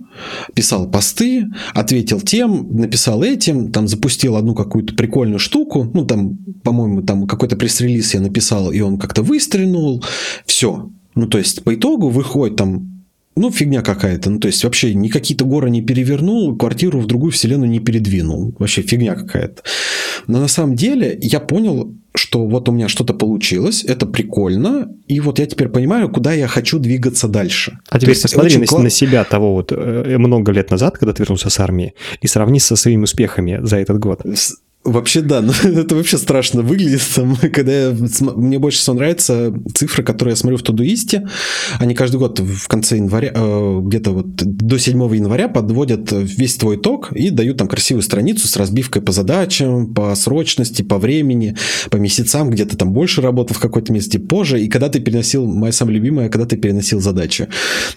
писал 0.54 0.90
посты, 0.90 1.46
ответил 1.72 2.20
тем, 2.20 2.76
написал 2.76 3.22
этим, 3.22 3.72
там 3.72 3.88
запустил 3.88 4.36
одну 4.36 4.54
какую-то 4.54 4.94
прикольную 4.94 5.38
штуку. 5.38 5.90
Ну, 5.94 6.04
там, 6.04 6.36
по-моему, 6.62 7.02
там 7.02 7.26
какой-то 7.26 7.56
пресс-релиз 7.56 8.12
я 8.14 8.20
написал, 8.20 8.70
и 8.70 8.80
он 8.80 8.98
как-то 8.98 9.22
выстрелил. 9.22 10.04
Все. 10.44 10.90
Ну, 11.14 11.26
то 11.28 11.38
есть 11.38 11.64
по 11.64 11.74
итогу 11.74 12.10
выходит 12.10 12.56
там 12.56 12.95
ну, 13.36 13.50
фигня 13.50 13.82
какая-то. 13.82 14.30
Ну, 14.30 14.38
то 14.38 14.48
есть, 14.48 14.64
вообще 14.64 14.94
ни 14.94 15.08
какие-то 15.08 15.44
горы 15.44 15.70
не 15.70 15.82
перевернул, 15.82 16.56
квартиру 16.56 17.00
в 17.00 17.06
другую 17.06 17.32
вселенную 17.32 17.70
не 17.70 17.80
передвинул. 17.80 18.54
Вообще 18.58 18.82
фигня 18.82 19.14
какая-то. 19.14 19.62
Но 20.26 20.40
на 20.40 20.48
самом 20.48 20.74
деле 20.74 21.18
я 21.20 21.40
понял, 21.40 21.94
что 22.14 22.46
вот 22.46 22.68
у 22.68 22.72
меня 22.72 22.88
что-то 22.88 23.12
получилось, 23.14 23.84
это 23.84 24.06
прикольно, 24.06 24.88
и 25.06 25.20
вот 25.20 25.38
я 25.38 25.46
теперь 25.46 25.68
понимаю, 25.68 26.08
куда 26.08 26.32
я 26.32 26.48
хочу 26.48 26.78
двигаться 26.78 27.28
дальше. 27.28 27.78
А 27.90 27.98
теперь 27.98 28.20
посмотри 28.20 28.56
на, 28.56 28.66
кла... 28.66 28.82
на 28.82 28.90
себя 28.90 29.24
того 29.24 29.52
вот 29.52 29.70
э, 29.70 30.16
много 30.18 30.52
лет 30.52 30.70
назад, 30.70 30.96
когда 30.98 31.12
ты 31.12 31.22
вернулся 31.22 31.50
с 31.50 31.60
армии, 31.60 31.92
и 32.22 32.26
сравни 32.26 32.58
со 32.58 32.74
своими 32.74 33.04
успехами 33.04 33.60
за 33.62 33.76
этот 33.76 33.98
год. 33.98 34.22
Вообще, 34.86 35.20
да, 35.20 35.42
но 35.42 35.52
это 35.64 35.96
вообще 35.96 36.16
страшно 36.16 36.62
выглядит. 36.62 37.02
Там, 37.14 37.36
когда 37.36 37.88
я, 37.88 37.96
мне 38.20 38.58
больше 38.58 38.78
всего 38.78 38.94
нравятся 38.94 39.52
цифры, 39.74 40.04
которые 40.04 40.32
я 40.32 40.36
смотрю 40.36 40.58
в 40.58 40.62
Тудуисте. 40.62 41.28
Они 41.80 41.94
каждый 41.94 42.18
год 42.18 42.38
в 42.38 42.68
конце 42.68 42.96
января, 42.96 43.32
э, 43.34 43.80
где-то 43.82 44.12
вот 44.12 44.36
до 44.36 44.78
7 44.78 45.14
января 45.14 45.48
подводят 45.48 46.12
весь 46.12 46.56
твой 46.56 46.76
итог 46.76 47.12
и 47.12 47.30
дают 47.30 47.56
там 47.56 47.66
красивую 47.66 48.02
страницу 48.02 48.46
с 48.46 48.56
разбивкой 48.56 49.02
по 49.02 49.10
задачам, 49.10 49.92
по 49.92 50.14
срочности, 50.14 50.82
по 50.82 50.98
времени, 50.98 51.56
по 51.90 51.96
месяцам, 51.96 52.50
где-то 52.50 52.76
там 52.76 52.92
больше 52.92 53.20
работал 53.22 53.56
в 53.56 53.60
какой-то 53.60 53.92
месте 53.92 54.20
позже. 54.20 54.60
И 54.60 54.68
когда 54.68 54.88
ты 54.88 55.00
переносил, 55.00 55.46
моя 55.46 55.72
самая 55.72 55.96
любимая, 55.96 56.28
когда 56.28 56.46
ты 56.46 56.56
переносил 56.56 57.00
задачи. 57.00 57.48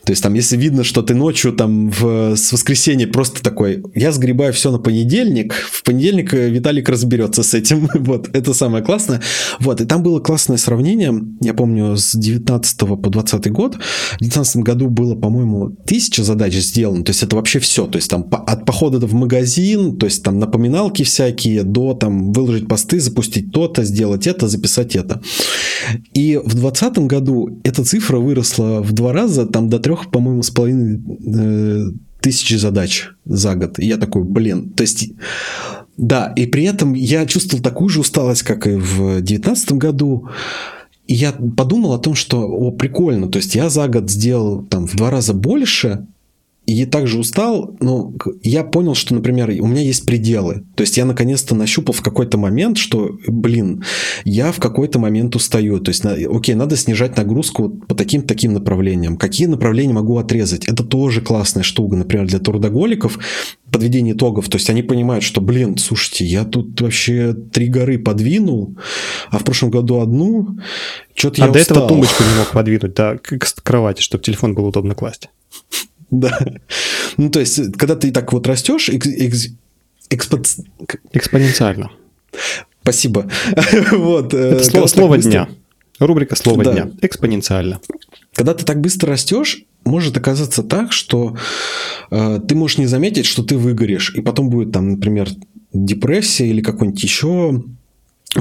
То 0.03 0.11
есть 0.11 0.23
там, 0.23 0.33
если 0.33 0.57
видно, 0.57 0.83
что 0.83 1.03
ты 1.03 1.13
ночью 1.13 1.53
там 1.53 1.89
в, 1.91 2.35
с 2.35 2.51
воскресенья 2.51 3.05
просто 3.05 3.43
такой, 3.43 3.83
я 3.93 4.11
сгребаю 4.11 4.53
все 4.53 4.71
на 4.71 4.79
понедельник, 4.79 5.53
в 5.53 5.83
понедельник 5.83 6.33
э, 6.33 6.49
Виталий 6.49 6.78
Толик 6.79 6.89
разберется 6.89 7.43
с 7.43 7.53
этим. 7.53 7.89
вот, 7.93 8.29
это 8.33 8.53
самое 8.53 8.83
классное. 8.83 9.21
Вот, 9.59 9.81
и 9.81 9.85
там 9.85 10.01
было 10.03 10.19
классное 10.19 10.57
сравнение, 10.57 11.13
я 11.41 11.53
помню, 11.53 11.97
с 11.97 12.15
19 12.15 12.77
по 12.77 13.09
20 13.09 13.51
год. 13.51 13.75
В 13.75 14.19
19 14.19 14.57
году 14.57 14.89
было, 14.89 15.15
по-моему, 15.15 15.75
тысяча 15.85 16.23
задач 16.23 16.53
сделано, 16.55 17.03
то 17.03 17.11
есть 17.11 17.23
это 17.23 17.35
вообще 17.35 17.59
все. 17.59 17.85
То 17.85 17.97
есть 17.97 18.09
там 18.09 18.25
от 18.31 18.65
похода 18.65 19.05
в 19.05 19.13
магазин, 19.13 19.97
то 19.97 20.05
есть 20.05 20.23
там 20.23 20.39
напоминалки 20.39 21.03
всякие, 21.03 21.63
до 21.63 21.93
там 21.93 22.31
выложить 22.31 22.67
посты, 22.67 22.99
запустить 22.99 23.51
то-то, 23.51 23.83
сделать 23.83 24.27
это, 24.27 24.47
записать 24.47 24.95
это. 24.95 25.21
И 26.13 26.37
в 26.37 26.55
2020 26.55 26.99
году 26.99 27.59
эта 27.63 27.83
цифра 27.83 28.19
выросла 28.19 28.81
в 28.81 28.93
два 28.93 29.11
раза, 29.11 29.45
там 29.45 29.69
до 29.69 29.79
трех, 29.79 30.11
по-моему, 30.11 30.43
с 30.43 30.49
половиной 30.49 31.01
э, 31.25 31.91
тысячи 32.21 32.55
задач 32.55 33.09
за 33.25 33.55
год. 33.55 33.79
И 33.79 33.85
я 33.85 33.97
такой, 33.97 34.23
блин, 34.23 34.69
то 34.69 34.83
есть 34.83 35.11
да, 35.99 36.31
и 36.37 36.45
при 36.45 36.63
этом 36.63 36.93
я 36.93 37.25
чувствовал 37.25 37.61
такую 37.61 37.89
же 37.89 37.99
усталость, 37.99 38.43
как 38.43 38.67
и 38.67 38.75
в 38.75 39.17
2019 39.17 39.73
году. 39.73 40.29
И 41.07 41.13
я 41.13 41.33
подумал 41.33 41.91
о 41.91 41.99
том, 41.99 42.15
что, 42.15 42.47
о, 42.47 42.71
прикольно, 42.71 43.27
то 43.27 43.37
есть 43.37 43.53
я 43.53 43.69
за 43.69 43.89
год 43.89 44.09
сделал 44.09 44.63
там 44.63 44.87
в 44.87 44.95
два 44.95 45.09
раза 45.09 45.33
больше, 45.33 46.05
и 46.69 46.85
также 46.85 47.17
устал, 47.17 47.75
но 47.79 48.13
я 48.43 48.63
понял, 48.63 48.93
что, 48.93 49.15
например, 49.15 49.49
у 49.59 49.65
меня 49.65 49.81
есть 49.81 50.05
пределы. 50.05 50.65
То 50.75 50.81
есть 50.81 50.97
я 50.97 51.05
наконец-то 51.05 51.55
нащупал 51.55 51.95
в 51.95 52.03
какой-то 52.03 52.37
момент, 52.37 52.77
что, 52.77 53.17
блин, 53.27 53.83
я 54.23 54.51
в 54.51 54.59
какой-то 54.59 54.99
момент 54.99 55.35
устаю. 55.35 55.79
То 55.79 55.89
есть, 55.89 56.05
окей, 56.05 56.53
надо 56.53 56.75
снижать 56.75 57.17
нагрузку 57.17 57.69
по 57.69 57.95
таким-таким 57.95 58.53
направлениям. 58.53 59.17
Какие 59.17 59.47
направления 59.47 59.93
могу 59.93 60.17
отрезать? 60.17 60.67
Это 60.67 60.83
тоже 60.83 61.21
классная 61.21 61.63
штука, 61.63 61.95
например, 61.95 62.27
для 62.27 62.37
трудоголиков, 62.37 63.17
подведение 63.71 64.13
итогов. 64.13 64.47
То 64.47 64.57
есть 64.57 64.69
они 64.69 64.83
понимают, 64.83 65.23
что, 65.23 65.41
блин, 65.41 65.77
слушайте, 65.79 66.23
я 66.25 66.45
тут 66.45 66.79
вообще 66.81 67.33
три 67.33 67.67
горы 67.67 67.97
подвинул, 67.97 68.77
а 69.31 69.39
в 69.39 69.43
прошлом 69.43 69.71
году 69.71 70.01
одну, 70.01 70.59
что-то 71.15 71.43
а 71.43 71.47
я 71.47 71.51
до 71.51 71.59
устал. 71.59 71.77
этого 71.77 71.89
тумбочку 71.89 72.23
не 72.23 72.37
мог 72.37 72.51
подвинуть, 72.51 72.93
да, 72.93 73.17
к 73.17 73.39
кровати, 73.63 74.01
чтобы 74.01 74.23
телефон 74.23 74.53
было 74.53 74.67
удобно 74.67 74.93
класть. 74.93 75.29
Да. 76.11 76.39
Ну, 77.17 77.29
то 77.29 77.39
есть, 77.39 77.77
когда 77.77 77.95
ты 77.95 78.11
так 78.11 78.33
вот 78.33 78.47
растешь, 78.47 78.89
экс, 78.89 79.07
экс, 79.07 79.47
экспо... 80.09 80.41
экспоненциально. 81.13 81.91
Спасибо. 82.81 83.29
вот. 83.91 84.33
Э, 84.33 84.37
Это 84.37 84.63
слово, 84.63 84.87
слово 84.87 85.15
быстро... 85.15 85.31
дня. 85.31 85.49
Рубрика 85.99 86.35
«Слово 86.35 86.63
да. 86.63 86.73
дня». 86.73 86.91
Экспоненциально. 87.01 87.79
Когда 88.33 88.53
ты 88.53 88.63
так 88.63 88.79
быстро 88.79 89.09
растешь, 89.09 89.65
может 89.83 90.15
оказаться 90.17 90.63
так, 90.63 90.93
что 90.93 91.35
э, 92.09 92.39
ты 92.47 92.55
можешь 92.55 92.77
не 92.77 92.87
заметить, 92.87 93.25
что 93.25 93.43
ты 93.43 93.57
выгоришь, 93.57 94.15
и 94.15 94.21
потом 94.21 94.49
будет 94.49 94.71
там, 94.71 94.91
например, 94.91 95.29
депрессия 95.73 96.47
или 96.47 96.61
какой-нибудь 96.61 97.03
еще 97.03 97.63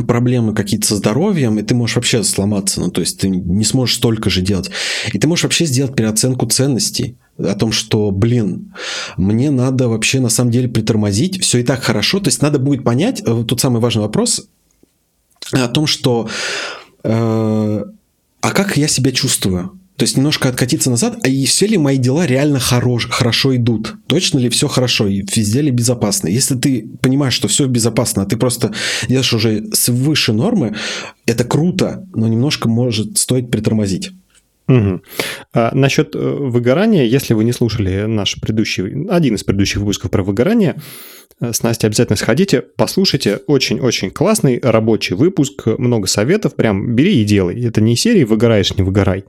проблемы 0.06 0.54
какие-то 0.54 0.86
со 0.86 0.96
здоровьем, 0.96 1.58
и 1.58 1.62
ты 1.62 1.74
можешь 1.74 1.96
вообще 1.96 2.22
сломаться, 2.22 2.80
ну, 2.80 2.90
то 2.90 3.00
есть 3.00 3.20
ты 3.20 3.28
не 3.28 3.64
сможешь 3.64 3.96
столько 3.96 4.30
же 4.30 4.42
делать. 4.42 4.70
И 5.12 5.18
ты 5.18 5.26
можешь 5.26 5.44
вообще 5.44 5.64
сделать 5.64 5.96
переоценку 5.96 6.46
ценностей 6.46 7.16
о 7.38 7.54
том, 7.54 7.72
что, 7.72 8.10
блин, 8.10 8.74
мне 9.16 9.50
надо 9.50 9.88
вообще 9.88 10.20
на 10.20 10.28
самом 10.28 10.50
деле 10.50 10.68
притормозить, 10.68 11.42
все 11.42 11.58
и 11.58 11.62
так 11.62 11.82
хорошо, 11.82 12.20
то 12.20 12.28
есть 12.28 12.42
надо 12.42 12.58
будет 12.58 12.84
понять, 12.84 13.22
э, 13.24 13.44
тут 13.46 13.60
самый 13.60 13.80
важный 13.80 14.02
вопрос 14.02 14.48
о 15.52 15.68
том, 15.68 15.86
что 15.86 16.28
э, 17.04 17.84
а 18.40 18.50
как 18.50 18.76
я 18.76 18.88
себя 18.88 19.12
чувствую? 19.12 19.78
То 19.98 20.04
есть 20.04 20.16
немножко 20.16 20.48
откатиться 20.48 20.90
назад, 20.90 21.18
а 21.24 21.28
и 21.28 21.44
все 21.44 21.66
ли 21.66 21.76
мои 21.76 21.98
дела 21.98 22.24
реально 22.24 22.60
хорош, 22.60 23.08
хорошо 23.10 23.56
идут? 23.56 23.96
Точно 24.06 24.38
ли 24.38 24.48
все 24.48 24.68
хорошо 24.68 25.08
и 25.08 25.24
везде 25.34 25.60
ли 25.60 25.72
безопасно? 25.72 26.28
Если 26.28 26.54
ты 26.54 26.88
понимаешь, 27.02 27.34
что 27.34 27.48
все 27.48 27.66
безопасно, 27.66 28.22
а 28.22 28.26
ты 28.26 28.36
просто 28.36 28.72
делаешь 29.08 29.32
уже 29.32 29.66
свыше 29.72 30.32
нормы, 30.32 30.76
это 31.26 31.42
круто, 31.42 32.06
но 32.14 32.28
немножко 32.28 32.68
может 32.68 33.18
стоить 33.18 33.50
притормозить. 33.50 34.12
Угу. 34.68 35.00
А, 35.54 35.74
насчет 35.74 36.14
э, 36.14 36.18
выгорания, 36.18 37.04
если 37.04 37.32
вы 37.32 37.44
не 37.44 37.52
слушали 37.52 38.02
наш 38.02 38.38
предыдущий, 38.38 39.08
один 39.08 39.34
из 39.34 39.42
предыдущих 39.42 39.78
выпусков 39.78 40.10
про 40.10 40.22
выгорание, 40.22 40.76
э, 41.40 41.52
с 41.54 41.62
Настей 41.62 41.88
обязательно 41.88 42.16
сходите, 42.16 42.60
послушайте. 42.60 43.40
Очень-очень 43.46 44.10
классный 44.10 44.60
рабочий 44.62 45.14
выпуск, 45.14 45.66
много 45.78 46.06
советов, 46.06 46.54
прям 46.54 46.94
бери 46.94 47.22
и 47.22 47.24
делай. 47.24 47.64
Это 47.64 47.80
не 47.80 47.96
серии 47.96 48.24
«выгораешь, 48.24 48.76
не 48.76 48.82
выгорай», 48.82 49.24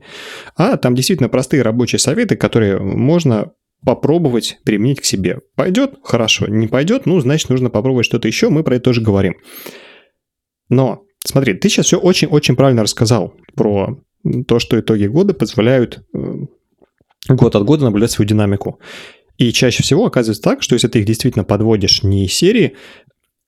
а 0.57 0.75
там 0.75 0.93
действительно 0.93 1.29
простые 1.29 1.63
рабочие 1.63 1.99
советы, 1.99 2.35
которые 2.35 2.77
можно 2.77 3.53
попробовать 3.85 4.59
применить 4.65 4.99
к 4.99 5.05
себе. 5.05 5.39
Пойдет? 5.55 5.93
Хорошо. 6.03 6.47
Не 6.47 6.67
пойдет? 6.67 7.05
Ну, 7.05 7.17
значит, 7.21 7.49
нужно 7.49 7.69
попробовать 7.69 8.05
что-то 8.05 8.27
еще. 8.27 8.49
Мы 8.49 8.63
про 8.63 8.75
это 8.75 8.83
тоже 8.83 8.99
говорим. 8.99 9.35
Но, 10.67 11.03
смотри, 11.25 11.53
ты 11.53 11.69
сейчас 11.69 11.85
все 11.85 11.97
очень-очень 11.97 12.57
правильно 12.57 12.83
рассказал 12.83 13.33
про 13.55 13.97
то, 14.47 14.59
что 14.59 14.79
итоги 14.79 15.05
года 15.05 15.33
позволяют 15.33 16.03
э, 16.13 16.35
год 17.29 17.55
от 17.55 17.63
года 17.63 17.85
наблюдать 17.85 18.11
свою 18.11 18.27
динамику. 18.27 18.79
И 19.37 19.51
чаще 19.53 19.83
всего 19.83 20.05
оказывается 20.05 20.43
так, 20.43 20.61
что 20.61 20.75
если 20.75 20.87
ты 20.87 20.99
их 20.99 21.05
действительно 21.05 21.45
подводишь 21.45 22.03
не 22.03 22.27
серии, 22.27 22.75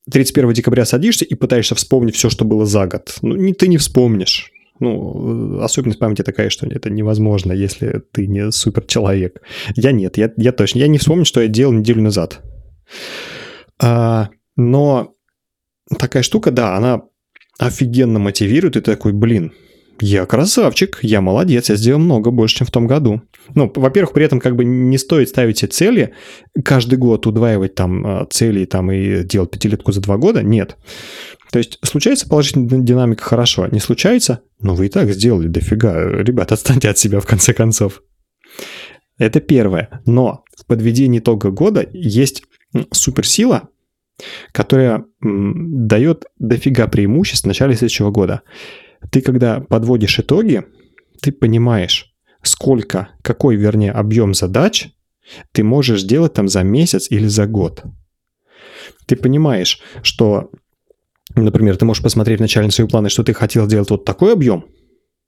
31 0.10 0.54
декабря 0.54 0.86
садишься 0.86 1.26
и 1.26 1.36
пытаешься 1.36 1.76
вспомнить 1.76 2.16
все, 2.16 2.30
что 2.30 2.46
было 2.46 2.66
за 2.66 2.88
год. 2.88 3.18
Ну, 3.22 3.36
не, 3.36 3.54
ты 3.54 3.68
не 3.68 3.78
вспомнишь. 3.78 4.52
Ну, 4.80 5.60
э, 5.60 5.64
особенность 5.64 6.00
памяти 6.00 6.24
такая, 6.24 6.50
что 6.50 6.66
это 6.66 6.90
невозможно, 6.90 7.52
если 7.52 8.02
ты 8.12 8.26
не 8.26 8.52
супер 8.52 8.84
человек. 8.86 9.42
Я 9.76 9.92
нет, 9.92 10.18
я, 10.18 10.32
я 10.38 10.52
точно. 10.52 10.80
Я 10.80 10.88
не 10.88 10.98
вспомню, 10.98 11.26
что 11.26 11.42
я 11.42 11.48
делал 11.48 11.74
неделю 11.74 12.02
назад. 12.02 12.42
А, 13.80 14.30
но 14.56 15.14
такая 16.00 16.24
штука, 16.24 16.52
да, 16.52 16.76
она 16.76 17.04
офигенно 17.60 18.18
мотивирует, 18.18 18.76
и 18.76 18.82
ты 18.82 18.92
такой, 18.92 19.14
блин, 19.14 19.54
я 20.02 20.26
красавчик, 20.26 21.00
я 21.02 21.22
молодец, 21.22 21.70
я 21.70 21.76
сделал 21.76 22.00
много 22.00 22.32
больше, 22.32 22.58
чем 22.58 22.68
в 22.68 22.72
том 22.72 22.88
году. 22.88 23.22
Ну, 23.54 23.72
во-первых, 23.76 24.14
при 24.14 24.26
этом 24.26 24.40
как 24.40 24.56
бы 24.56 24.66
не 24.66 24.98
стоит 24.98 25.30
ставить 25.30 25.60
себе 25.60 25.70
цели, 25.70 26.14
каждый 26.64 26.98
год 26.98 27.28
удваивать 27.28 27.76
там 27.76 28.06
а, 28.06 28.28
цели 28.30 28.66
там, 28.66 28.92
и 28.92 29.24
делать 29.24 29.52
пятилетку 29.52 29.92
за 29.92 30.02
два 30.02 30.18
года, 30.18 30.44
нет. 30.44 30.78
То 31.52 31.60
есть 31.60 31.80
случается 31.84 32.28
положительная 32.28 32.80
динамика, 32.80 33.24
хорошо, 33.24 33.68
не 33.68 33.80
случается, 33.80 34.42
но 34.60 34.74
вы 34.74 34.88
и 34.88 34.90
так 34.90 35.12
сделали 35.12 35.48
дофига. 35.48 36.24
Ребят, 36.24 36.52
отстаньте 36.52 36.90
от 36.90 36.98
себя 36.98 37.20
в 37.20 37.26
конце 37.26 37.54
концов. 37.54 38.02
Это 39.18 39.40
первое. 39.40 40.02
Но 40.06 40.44
в 40.58 40.66
подведении 40.66 41.20
итога 41.20 41.52
года 41.52 41.86
есть 41.94 42.44
суперсила, 42.92 43.70
которая 44.52 45.06
дает 45.22 46.26
дофига 46.40 46.88
преимуществ 46.88 47.44
в 47.44 47.48
начале 47.48 47.76
следующего 47.76 48.12
года 48.12 48.42
ты 49.10 49.22
когда 49.22 49.60
подводишь 49.60 50.20
итоги, 50.20 50.64
ты 51.22 51.32
понимаешь, 51.32 52.14
сколько, 52.42 53.10
какой, 53.22 53.56
вернее, 53.56 53.92
объем 53.92 54.34
задач 54.34 54.90
ты 55.52 55.64
можешь 55.64 56.02
сделать 56.02 56.34
там 56.34 56.48
за 56.48 56.64
месяц 56.64 57.10
или 57.10 57.28
за 57.28 57.48
год. 57.48 57.84
Ты 59.06 59.16
понимаешь, 59.16 59.82
что, 60.04 60.52
например, 61.36 61.78
ты 61.78 61.86
можешь 61.86 62.04
посмотреть 62.04 62.40
вначале 62.40 62.68
на 62.68 62.72
свои 62.72 62.88
планы, 62.88 63.10
что 63.10 63.24
ты 63.24 63.34
хотел 63.34 63.66
сделать 63.66 63.90
вот 63.90 64.06
такой 64.06 64.34
объем, 64.34 64.66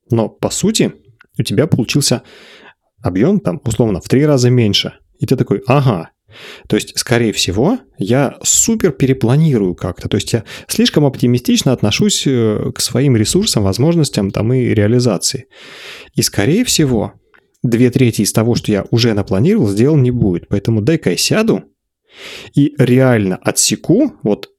но 0.09 0.29
по 0.29 0.49
сути 0.49 0.93
у 1.37 1.43
тебя 1.43 1.67
получился 1.67 2.23
объем 3.01 3.39
там 3.39 3.61
условно 3.63 4.01
в 4.01 4.07
три 4.07 4.25
раза 4.25 4.49
меньше. 4.49 4.93
И 5.19 5.25
ты 5.25 5.35
такой, 5.35 5.63
ага, 5.67 6.09
то 6.67 6.75
есть, 6.75 6.97
скорее 6.97 7.33
всего, 7.33 7.79
я 7.97 8.37
супер 8.43 8.91
перепланирую 8.91 9.75
как-то. 9.75 10.09
То 10.09 10.15
есть 10.15 10.33
я 10.33 10.43
слишком 10.67 11.05
оптимистично 11.05 11.71
отношусь 11.71 12.23
э, 12.25 12.71
к 12.73 12.79
своим 12.79 13.17
ресурсам, 13.17 13.63
возможностям 13.63 14.31
там 14.31 14.53
и 14.53 14.73
реализации. 14.73 15.47
И, 16.15 16.21
скорее 16.21 16.63
всего, 16.65 17.13
две 17.63 17.89
трети 17.89 18.21
из 18.21 18.33
того, 18.33 18.55
что 18.55 18.71
я 18.71 18.85
уже 18.91 19.13
напланировал, 19.13 19.69
сделал 19.69 19.97
не 19.97 20.11
будет. 20.11 20.47
Поэтому 20.47 20.81
дай-ка 20.81 21.11
я 21.11 21.17
сяду 21.17 21.63
и 22.53 22.73
реально 22.77 23.37
отсеку 23.37 24.13
вот 24.23 24.49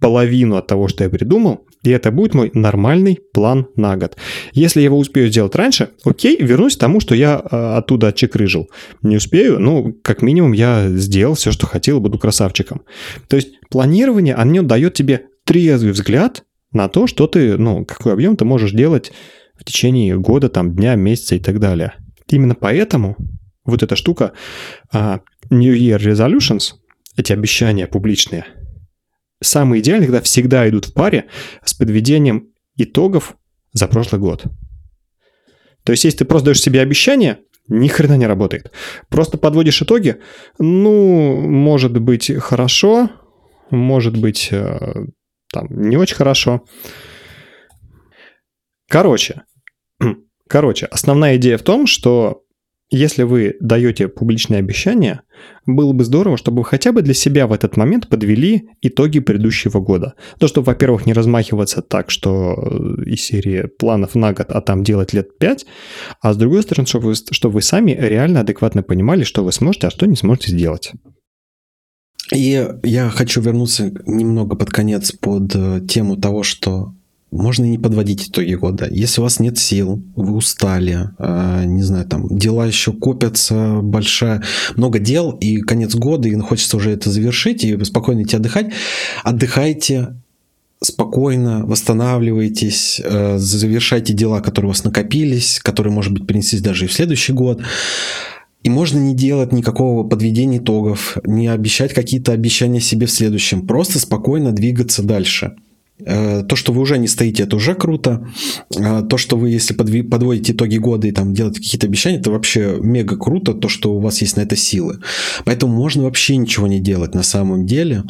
половину 0.00 0.56
от 0.56 0.66
того, 0.66 0.88
что 0.88 1.04
я 1.04 1.10
придумал, 1.10 1.66
и 1.82 1.90
это 1.90 2.10
будет 2.10 2.34
мой 2.34 2.50
нормальный 2.54 3.18
план 3.32 3.66
на 3.76 3.96
год. 3.96 4.16
Если 4.52 4.80
я 4.80 4.84
его 4.84 4.98
успею 4.98 5.28
сделать 5.28 5.54
раньше, 5.54 5.90
окей, 6.04 6.36
вернусь 6.40 6.76
к 6.76 6.80
тому, 6.80 7.00
что 7.00 7.14
я 7.14 7.40
э, 7.40 7.76
оттуда 7.76 8.08
отчекрыжил. 8.08 8.70
Не 9.02 9.16
успею, 9.16 9.58
ну, 9.58 9.92
как 10.02 10.22
минимум 10.22 10.52
я 10.52 10.88
сделал 10.90 11.34
все, 11.34 11.50
что 11.50 11.66
хотел, 11.66 12.00
буду 12.00 12.18
красавчиком. 12.18 12.82
То 13.28 13.36
есть 13.36 13.54
планирование, 13.68 14.34
оно 14.34 14.62
дает 14.62 14.94
тебе 14.94 15.26
трезвый 15.44 15.92
взгляд 15.92 16.44
на 16.72 16.88
то, 16.88 17.06
что 17.06 17.26
ты, 17.26 17.58
ну, 17.58 17.84
какой 17.84 18.12
объем 18.12 18.36
ты 18.36 18.44
можешь 18.44 18.72
делать 18.72 19.12
в 19.58 19.64
течение 19.64 20.16
года, 20.16 20.48
там, 20.48 20.74
дня, 20.74 20.94
месяца 20.94 21.34
и 21.34 21.40
так 21.40 21.58
далее. 21.58 21.94
Именно 22.28 22.54
поэтому 22.54 23.16
вот 23.64 23.82
эта 23.82 23.96
штука 23.96 24.32
uh, 24.94 25.20
New 25.50 25.74
Year 25.74 25.98
Resolutions, 25.98 26.74
эти 27.16 27.32
обещания 27.32 27.86
публичные– 27.86 28.46
самые 29.42 29.80
идеальные, 29.80 30.06
когда 30.06 30.20
всегда 30.20 30.68
идут 30.68 30.86
в 30.86 30.94
паре 30.94 31.26
с 31.64 31.74
подведением 31.74 32.48
итогов 32.76 33.36
за 33.72 33.88
прошлый 33.88 34.20
год. 34.20 34.44
То 35.84 35.92
есть, 35.92 36.04
если 36.04 36.18
ты 36.18 36.24
просто 36.24 36.46
даешь 36.46 36.60
себе 36.60 36.80
обещание, 36.80 37.40
ни 37.68 37.88
хрена 37.88 38.16
не 38.16 38.26
работает. 38.26 38.72
Просто 39.08 39.38
подводишь 39.38 39.82
итоги, 39.82 40.20
ну, 40.58 41.40
может 41.40 41.98
быть 42.00 42.30
хорошо, 42.38 43.10
может 43.70 44.16
быть 44.16 44.48
э, 44.50 45.06
там 45.52 45.66
не 45.70 45.96
очень 45.96 46.16
хорошо. 46.16 46.64
Короче, 48.88 49.42
короче, 50.48 50.86
основная 50.86 51.36
идея 51.36 51.56
в 51.56 51.62
том, 51.62 51.86
что 51.86 52.42
если 52.92 53.22
вы 53.22 53.56
даете 53.58 54.06
публичные 54.06 54.58
обещания, 54.58 55.22
было 55.64 55.94
бы 55.94 56.04
здорово, 56.04 56.36
чтобы 56.36 56.58
вы 56.58 56.64
хотя 56.64 56.92
бы 56.92 57.00
для 57.00 57.14
себя 57.14 57.46
в 57.46 57.52
этот 57.52 57.78
момент 57.78 58.08
подвели 58.08 58.68
итоги 58.82 59.18
предыдущего 59.18 59.80
года. 59.80 60.14
То, 60.38 60.46
чтобы, 60.46 60.66
во-первых, 60.66 61.06
не 61.06 61.14
размахиваться 61.14 61.80
так, 61.80 62.10
что 62.10 62.54
э, 62.54 63.04
из 63.06 63.22
серии 63.22 63.66
планов 63.66 64.14
на 64.14 64.34
год, 64.34 64.50
а 64.50 64.60
там 64.60 64.84
делать 64.84 65.14
лет 65.14 65.38
5, 65.38 65.66
а 66.20 66.34
с 66.34 66.36
другой 66.36 66.62
стороны, 66.62 66.86
чтобы 66.86 67.06
вы, 67.06 67.14
чтобы 67.14 67.54
вы 67.54 67.62
сами 67.62 67.92
реально 67.92 68.40
адекватно 68.40 68.82
понимали, 68.82 69.24
что 69.24 69.42
вы 69.42 69.52
сможете, 69.52 69.86
а 69.86 69.90
что 69.90 70.06
не 70.06 70.16
сможете 70.16 70.50
сделать. 70.50 70.92
И 72.34 72.68
я 72.82 73.08
хочу 73.08 73.40
вернуться 73.40 73.90
немного 74.06 74.54
под 74.54 74.68
конец 74.68 75.12
под 75.12 75.54
э, 75.54 75.80
тему 75.88 76.18
того, 76.18 76.42
что 76.42 76.94
можно 77.32 77.64
не 77.64 77.78
подводить 77.78 78.28
итоги 78.28 78.54
года. 78.54 78.86
Если 78.90 79.20
у 79.20 79.24
вас 79.24 79.40
нет 79.40 79.58
сил, 79.58 80.02
вы 80.14 80.34
устали, 80.34 81.10
э, 81.18 81.64
не 81.64 81.82
знаю, 81.82 82.06
там 82.06 82.28
дела 82.28 82.66
еще 82.66 82.92
копятся, 82.92 83.80
большая, 83.82 84.42
много 84.76 84.98
дел, 84.98 85.30
и 85.30 85.56
конец 85.56 85.94
года, 85.94 86.28
и 86.28 86.38
хочется 86.38 86.76
уже 86.76 86.90
это 86.90 87.10
завершить, 87.10 87.64
и 87.64 87.82
спокойно 87.84 88.22
идти 88.22 88.36
отдыхать, 88.36 88.72
отдыхайте, 89.24 90.14
спокойно 90.82 91.64
восстанавливайтесь, 91.64 93.00
э, 93.02 93.38
завершайте 93.38 94.12
дела, 94.12 94.40
которые 94.40 94.68
у 94.68 94.72
вас 94.72 94.84
накопились, 94.84 95.58
которые, 95.62 95.92
может 95.92 96.12
быть, 96.12 96.26
принеслись 96.26 96.60
даже 96.60 96.84
и 96.84 96.88
в 96.88 96.92
следующий 96.92 97.32
год. 97.32 97.62
И 98.62 98.68
можно 98.68 98.98
не 98.98 99.14
делать 99.14 99.52
никакого 99.52 100.06
подведения 100.06 100.58
итогов, 100.58 101.16
не 101.24 101.48
обещать 101.48 101.94
какие-то 101.94 102.32
обещания 102.32 102.80
себе 102.80 103.06
в 103.06 103.10
следующем. 103.10 103.66
Просто 103.66 103.98
спокойно 103.98 104.52
двигаться 104.52 105.02
дальше. 105.02 105.56
Э, 106.04 106.42
то, 106.42 106.56
что 106.56 106.72
вы 106.72 106.80
уже 106.80 106.98
не 106.98 107.08
стоите, 107.08 107.44
это 107.44 107.56
уже 107.56 107.74
круто. 107.74 108.26
Э, 108.76 109.02
то, 109.02 109.16
что 109.16 109.36
вы, 109.36 109.50
если 109.50 109.74
подводите 109.74 110.52
итоги 110.52 110.78
года 110.78 111.06
и 111.06 111.12
там 111.12 111.34
делаете 111.34 111.60
какие-то 111.60 111.86
обещания, 111.86 112.18
это 112.18 112.30
вообще 112.30 112.78
мега 112.80 113.16
круто, 113.16 113.54
то, 113.54 113.68
что 113.68 113.94
у 113.94 114.00
вас 114.00 114.20
есть 114.20 114.36
на 114.36 114.42
это 114.42 114.56
силы. 114.56 115.00
Поэтому 115.44 115.74
можно 115.74 116.04
вообще 116.04 116.36
ничего 116.36 116.66
не 116.66 116.80
делать 116.80 117.14
на 117.14 117.22
самом 117.22 117.66
деле 117.66 118.04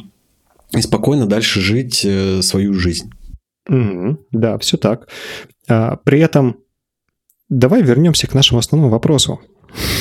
и 0.76 0.80
спокойно 0.80 1.26
дальше 1.26 1.60
жить 1.60 2.02
э, 2.04 2.42
свою 2.42 2.74
жизнь. 2.74 3.10
Mm-hmm. 3.68 4.16
Да, 4.32 4.58
все 4.58 4.76
так. 4.76 5.08
А, 5.68 5.96
при 5.96 6.20
этом 6.20 6.56
давай 7.48 7.82
вернемся 7.82 8.26
к 8.26 8.34
нашему 8.34 8.58
основному 8.58 8.90
вопросу. 8.90 9.40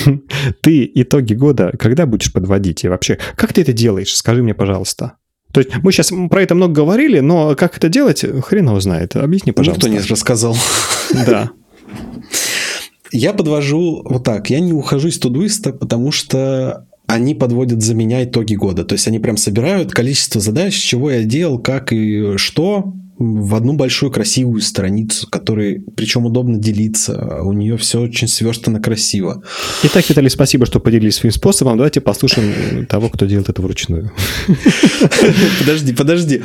Ты 0.61 0.89
итоги 0.95 1.33
года 1.33 1.71
когда 1.77 2.05
будешь 2.05 2.31
подводить? 2.31 2.83
И 2.83 2.89
вообще, 2.89 3.17
как 3.35 3.53
ты 3.53 3.61
это 3.61 3.73
делаешь? 3.73 4.15
Скажи 4.15 4.43
мне, 4.43 4.53
пожалуйста. 4.53 5.17
То 5.51 5.59
есть 5.59 5.71
мы 5.83 5.91
сейчас 5.91 6.11
про 6.29 6.41
это 6.41 6.55
много 6.55 6.73
говорили, 6.73 7.19
но 7.19 7.55
как 7.55 7.77
это 7.77 7.89
делать, 7.89 8.23
хрен 8.43 8.67
его 8.67 8.79
знает. 8.79 9.15
Объясни, 9.15 9.51
пожалуйста. 9.51 9.89
Никто 9.89 10.01
не 10.03 10.07
рассказал. 10.07 10.55
Да. 11.25 11.51
Я 13.11 13.33
подвожу 13.33 14.01
вот 14.05 14.23
так. 14.23 14.49
Я 14.49 14.59
не 14.61 14.73
ухожу 14.73 15.09
из 15.09 15.19
тудуиста, 15.19 15.73
потому 15.73 16.11
что 16.11 16.87
они 17.07 17.35
подводят 17.35 17.81
за 17.81 17.93
меня 17.93 18.23
итоги 18.23 18.55
года. 18.55 18.85
То 18.85 18.93
есть 18.93 19.07
они 19.07 19.19
прям 19.19 19.35
собирают 19.35 19.91
количество 19.91 20.39
задач, 20.39 20.73
чего 20.75 21.11
я 21.11 21.23
делал, 21.23 21.59
как 21.59 21.91
и 21.91 22.37
что, 22.37 22.93
в 23.21 23.55
одну 23.55 23.73
большую 23.73 24.11
красивую 24.11 24.61
страницу, 24.61 25.27
которой 25.29 25.83
причем 25.95 26.25
удобно 26.25 26.57
делиться. 26.57 27.39
У 27.43 27.53
нее 27.53 27.77
все 27.77 28.01
очень 28.01 28.27
сверстано 28.27 28.81
красиво. 28.81 29.43
Итак, 29.83 30.09
Виталий, 30.09 30.29
спасибо, 30.29 30.65
что 30.65 30.79
поделились 30.79 31.15
своим 31.15 31.31
способом. 31.31 31.77
Давайте 31.77 32.01
послушаем 32.01 32.85
того, 32.87 33.09
кто 33.09 33.25
делает 33.25 33.49
это 33.49 33.61
вручную. 33.61 34.11
Подожди, 35.59 35.93
подожди. 35.93 36.41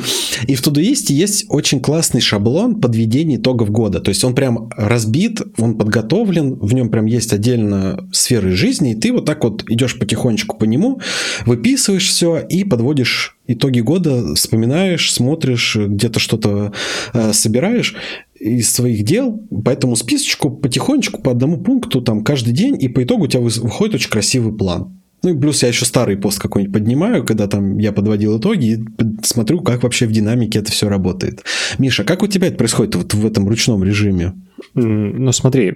И 0.47 0.55
в 0.55 0.61
Тудуисте 0.61 1.13
есть 1.13 1.45
очень 1.49 1.79
классный 1.79 2.21
шаблон 2.21 2.79
подведения 2.79 3.37
итогов 3.37 3.71
года. 3.71 3.99
То 3.99 4.09
есть 4.09 4.23
он 4.23 4.35
прям 4.35 4.69
разбит, 4.77 5.41
он 5.57 5.77
подготовлен, 5.77 6.55
в 6.55 6.73
нем 6.73 6.89
прям 6.89 7.05
есть 7.05 7.33
отдельно 7.33 8.07
сферы 8.11 8.51
жизни, 8.51 8.91
и 8.91 8.95
ты 8.95 9.11
вот 9.11 9.25
так 9.25 9.43
вот 9.43 9.63
идешь 9.67 9.97
потихонечку 9.97 10.57
по 10.57 10.65
нему, 10.65 11.01
выписываешь 11.45 12.07
все 12.07 12.39
и 12.39 12.63
подводишь 12.63 13.36
итоги 13.47 13.79
года 13.79 14.35
вспоминаешь, 14.35 15.11
смотришь, 15.11 15.75
где-то 15.75 16.19
что-то 16.19 16.73
э, 17.13 17.33
собираешь 17.33 17.95
из 18.35 18.71
своих 18.71 19.03
дел, 19.03 19.41
по 19.63 19.69
этому 19.69 19.95
списочку 19.95 20.51
потихонечку 20.51 21.21
по 21.21 21.31
одному 21.31 21.57
пункту 21.57 22.01
там 22.01 22.23
каждый 22.23 22.53
день, 22.53 22.77
и 22.79 22.87
по 22.87 23.03
итогу 23.03 23.23
у 23.23 23.27
тебя 23.27 23.41
выходит 23.41 23.95
очень 23.95 24.09
красивый 24.09 24.55
план. 24.55 24.99
Ну 25.23 25.35
и 25.35 25.39
плюс 25.39 25.63
я 25.63 25.69
еще 25.69 25.85
старый 25.85 26.15
пост 26.15 26.39
какой-нибудь 26.39 26.73
поднимаю, 26.73 27.25
когда 27.25 27.47
там 27.47 27.79
я 27.79 27.91
подводил 27.91 28.39
итоги 28.39 28.65
и 28.65 28.85
смотрю, 29.23 29.61
как 29.61 29.81
вообще 29.81 30.05
в 30.05 30.11
динамике 30.11 30.59
это 30.59 30.71
все 30.71 30.89
работает. 30.89 31.43
Миша, 31.79 32.03
как 32.03 32.21
у 32.21 32.27
тебя 32.27 32.47
это 32.47 32.57
происходит 32.57 32.95
вот 32.95 33.13
в 33.13 33.25
этом 33.25 33.47
ручном 33.47 33.83
режиме? 33.83 34.33
Ну 34.75 35.31
смотри, 35.31 35.73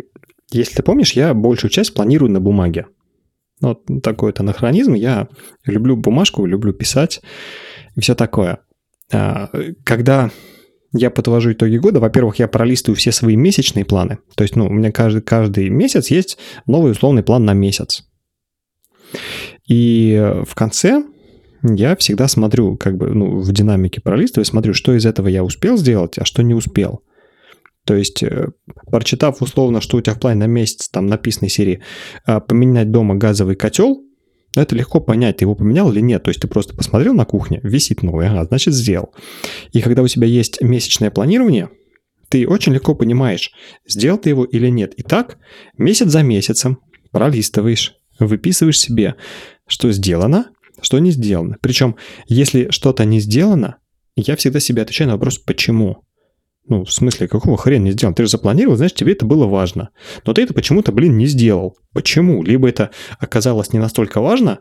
если 0.52 0.76
ты 0.76 0.84
помнишь, 0.84 1.14
я 1.14 1.34
большую 1.34 1.72
часть 1.72 1.94
планирую 1.94 2.32
на 2.32 2.40
бумаге. 2.40 2.86
Вот 3.62 3.84
такой 4.04 4.30
вот 4.30 4.40
анахронизм. 4.40 4.94
Я 4.94 5.28
люблю 5.66 5.96
бумажку, 5.96 6.46
люблю 6.46 6.74
писать 6.74 7.22
и 7.96 8.02
все 8.02 8.16
такое. 8.16 8.60
А, 9.14 9.50
когда 9.84 10.32
я 10.94 11.10
подвожу 11.10 11.54
итоги 11.54 11.78
года, 11.78 12.00
во-первых, 12.00 12.38
я 12.40 12.48
пролистываю 12.48 12.98
все 12.98 13.12
свои 13.12 13.36
месячные 13.36 13.86
планы. 13.86 14.20
То 14.36 14.44
есть, 14.44 14.56
ну, 14.56 14.68
у 14.68 14.72
меня 14.72 14.92
каждый, 14.92 15.22
каждый 15.22 15.70
месяц 15.70 16.08
есть 16.10 16.38
новый 16.66 16.92
условный 16.92 17.24
план 17.24 17.46
на 17.46 17.54
месяц. 17.54 18.04
И 19.68 20.20
в 20.46 20.56
конце 20.56 21.04
я 21.64 21.96
всегда 21.96 22.28
смотрю, 22.28 22.76
как 22.78 22.98
бы, 22.98 23.12
ну, 23.12 23.40
в 23.40 23.52
динамике 23.54 24.02
пролистываю, 24.02 24.46
смотрю, 24.46 24.74
что 24.74 24.94
из 24.94 25.06
этого 25.06 25.28
я 25.28 25.44
успел 25.44 25.78
сделать, 25.78 26.18
а 26.18 26.26
что 26.26 26.44
не 26.44 26.54
успел. 26.54 27.04
То 27.86 27.96
есть, 27.96 28.22
э, 28.24 28.50
прочитав 28.92 29.42
условно, 29.42 29.82
что 29.82 29.98
у 29.98 30.02
тебя 30.02 30.14
в 30.14 30.20
плане 30.20 30.42
на 30.42 30.48
месяц, 30.48 30.88
там 30.90 31.08
написанной 31.08 31.50
серии, 31.50 31.82
а, 32.26 32.40
поменять 32.40 32.92
дома 32.92 33.16
газовый 33.16 33.56
котел, 33.56 34.04
это 34.56 34.76
легко 34.76 35.00
понять, 35.00 35.38
ты 35.38 35.46
его 35.46 35.56
поменял 35.56 35.92
или 35.92 36.02
нет. 36.02 36.24
То 36.24 36.30
есть 36.30 36.42
ты 36.42 36.48
просто 36.48 36.76
посмотрел 36.76 37.14
на 37.14 37.26
кухне, 37.26 37.60
висит 37.64 38.04
новый, 38.04 38.28
ага, 38.28 38.46
значит 38.46 38.74
сделал. 38.74 39.14
И 39.72 39.82
когда 39.82 40.04
у 40.04 40.08
тебя 40.08 40.28
есть 40.28 40.62
месячное 40.62 41.10
планирование, 41.10 41.70
ты 42.30 42.48
очень 42.48 42.74
легко 42.74 42.96
понимаешь, 42.96 43.52
сделал 43.88 44.18
ты 44.18 44.30
его 44.30 44.44
или 44.46 44.68
нет. 44.68 44.94
И 44.96 45.04
так 45.04 45.38
месяц 45.78 46.08
за 46.08 46.22
месяцем 46.22 46.80
пролистываешь, 47.12 47.96
выписываешь 48.20 48.80
себе, 48.80 49.16
что 49.68 49.92
сделано, 49.92 50.52
что 50.82 51.00
не 51.00 51.12
сделано. 51.12 51.58
Причем, 51.62 51.96
если 52.28 52.70
что-то 52.72 53.06
не 53.06 53.20
сделано, 53.20 53.78
я 54.16 54.36
всегда 54.36 54.60
себе 54.60 54.82
отвечаю 54.82 55.10
на 55.10 55.16
вопрос 55.16 55.38
«почему?». 55.38 56.04
Ну, 56.68 56.86
в 56.86 56.92
смысле, 56.92 57.28
какого 57.28 57.58
хрена 57.58 57.86
не 57.86 57.92
сделал? 57.92 58.14
Ты 58.14 58.24
же 58.24 58.30
запланировал, 58.30 58.78
значит, 58.78 58.96
тебе 58.96 59.14
это 59.14 59.26
было 59.26 59.48
важно. 59.48 59.90
Но 60.26 60.34
ты 60.34 60.44
это 60.44 60.54
почему-то, 60.54 60.92
блин, 60.92 61.18
не 61.18 61.26
сделал. 61.26 61.78
Почему? 61.94 62.44
Либо 62.44 62.70
это 62.70 62.92
оказалось 63.20 63.74
не 63.74 63.80
настолько 63.80 64.22
важно, 64.22 64.60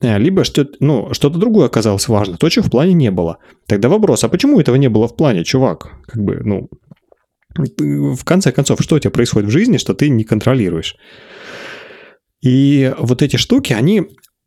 э, 0.00 0.18
либо 0.18 0.44
что-то, 0.44 0.76
ну, 0.80 1.12
что-то 1.12 1.38
другое 1.38 1.66
оказалось 1.66 2.08
важно, 2.08 2.38
то, 2.38 2.48
чего 2.48 2.64
в 2.64 2.70
плане 2.70 2.94
не 2.94 3.10
было. 3.10 3.38
Тогда 3.66 3.88
вопрос, 3.88 4.24
а 4.24 4.28
почему 4.28 4.58
этого 4.58 4.76
не 4.76 4.88
было 4.88 5.06
в 5.06 5.16
плане, 5.16 5.44
чувак? 5.44 5.90
Как 6.06 6.22
бы, 6.22 6.40
ну, 6.42 6.68
в 7.56 8.24
конце 8.24 8.52
концов, 8.52 8.80
что 8.80 8.96
у 8.96 8.98
тебя 8.98 9.10
происходит 9.10 9.48
в 9.48 9.52
жизни, 9.52 9.76
что 9.76 9.94
ты 9.94 10.08
не 10.08 10.24
контролируешь? 10.24 10.96
И 12.40 12.92
вот 12.98 13.22
эти 13.22 13.36
штуки, 13.36 13.72
они 13.72 14.02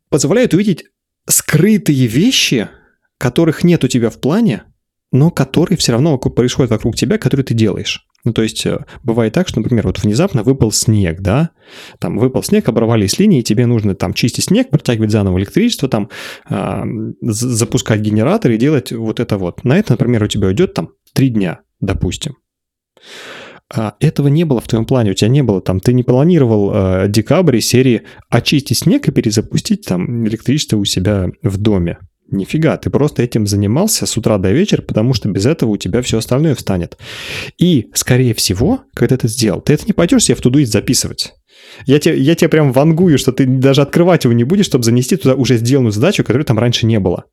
позволяют 0.10 0.54
увидеть 0.54 0.86
скрытые 1.28 2.08
вещи, 2.08 2.70
которых 3.18 3.64
нет 3.64 3.84
у 3.84 3.88
тебя 3.88 4.10
в 4.10 4.20
плане, 4.20 4.64
но 5.12 5.30
которые 5.30 5.78
все 5.78 5.92
равно 5.92 6.18
происходят 6.18 6.72
вокруг 6.72 6.96
тебя, 6.96 7.18
которые 7.18 7.46
ты 7.46 7.54
делаешь. 7.54 8.08
Ну, 8.24 8.34
то 8.34 8.44
есть, 8.44 8.66
э, 8.66 8.86
бывает 9.04 9.34
так, 9.34 9.48
что, 9.48 9.60
например, 9.60 9.88
вот 9.88 10.02
внезапно 10.02 10.44
выпал 10.44 10.72
снег, 10.72 11.22
да, 11.22 11.50
там 12.00 12.18
выпал 12.18 12.44
снег, 12.44 12.70
оборвались 12.70 13.18
линии, 13.18 13.40
и 13.40 13.44
тебе 13.44 13.66
нужно 13.66 13.96
там 13.96 14.14
чистить 14.14 14.46
снег, 14.46 14.70
протягивать 14.70 15.12
заново 15.12 15.40
электричество, 15.40 15.90
там 15.90 16.10
э, 16.50 16.84
запускать 17.22 18.02
генератор 18.02 18.52
и 18.52 18.58
делать 18.58 18.92
вот 18.92 19.20
это 19.20 19.38
вот. 19.38 19.64
На 19.64 19.78
это, 19.78 19.94
например, 19.94 20.24
у 20.24 20.28
тебя 20.28 20.48
уйдет 20.48 20.74
там 20.74 20.90
три 21.14 21.30
дня, 21.30 21.62
допустим. 21.80 22.38
А 23.74 23.96
этого 24.00 24.28
не 24.28 24.44
было 24.44 24.60
в 24.60 24.68
твоем 24.68 24.86
плане, 24.86 25.12
у 25.12 25.14
тебя 25.14 25.30
не 25.30 25.44
было 25.44 25.62
там, 25.62 25.80
ты 25.80 25.94
не 25.94 26.04
планировал 26.04 26.72
э, 26.74 27.06
декабрь 27.08 27.60
серии 27.60 28.04
очистить 28.30 28.80
снег 28.80 29.08
и 29.08 29.12
перезапустить 29.12 29.86
там 29.86 30.28
электричество 30.28 30.78
у 30.78 30.86
себя 30.86 31.30
в 31.42 31.58
доме. 31.58 31.98
Нифига, 32.32 32.78
ты 32.78 32.90
просто 32.90 33.24
этим 33.24 33.46
занимался 33.46 34.06
с 34.06 34.18
утра 34.18 34.38
до 34.38 34.52
вечера, 34.52 34.82
потому 34.82 35.14
что 35.14 35.30
без 35.30 35.46
этого 35.46 35.72
у 35.72 35.78
тебя 35.78 36.02
все 36.02 36.18
остальное 36.18 36.56
встанет. 36.56 36.98
И, 37.58 37.90
скорее 37.94 38.34
всего, 38.34 38.82
когда 38.94 39.18
ты 39.18 39.22
это 39.22 39.28
сделал, 39.28 39.62
ты 39.62 39.74
это 39.74 39.86
не 39.86 39.94
пойдешь 39.94 40.24
себе 40.24 40.36
в 40.36 40.42
тудуист 40.42 40.72
записывать. 40.72 41.34
Я 41.86 42.00
тебе, 42.00 42.18
я 42.18 42.36
тебе 42.36 42.50
прям 42.50 42.72
вангую, 42.72 43.18
что 43.18 43.34
ты 43.34 43.46
даже 43.46 43.82
открывать 43.82 44.24
его 44.24 44.34
не 44.34 44.46
будешь, 44.46 44.66
чтобы 44.66 44.86
занести 44.86 45.18
туда 45.18 45.36
уже 45.36 45.58
сделанную 45.58 45.92
задачу, 45.92 46.24
которой 46.24 46.44
там 46.44 46.58
раньше 46.58 46.86
не 46.86 47.00
было. 47.00 47.26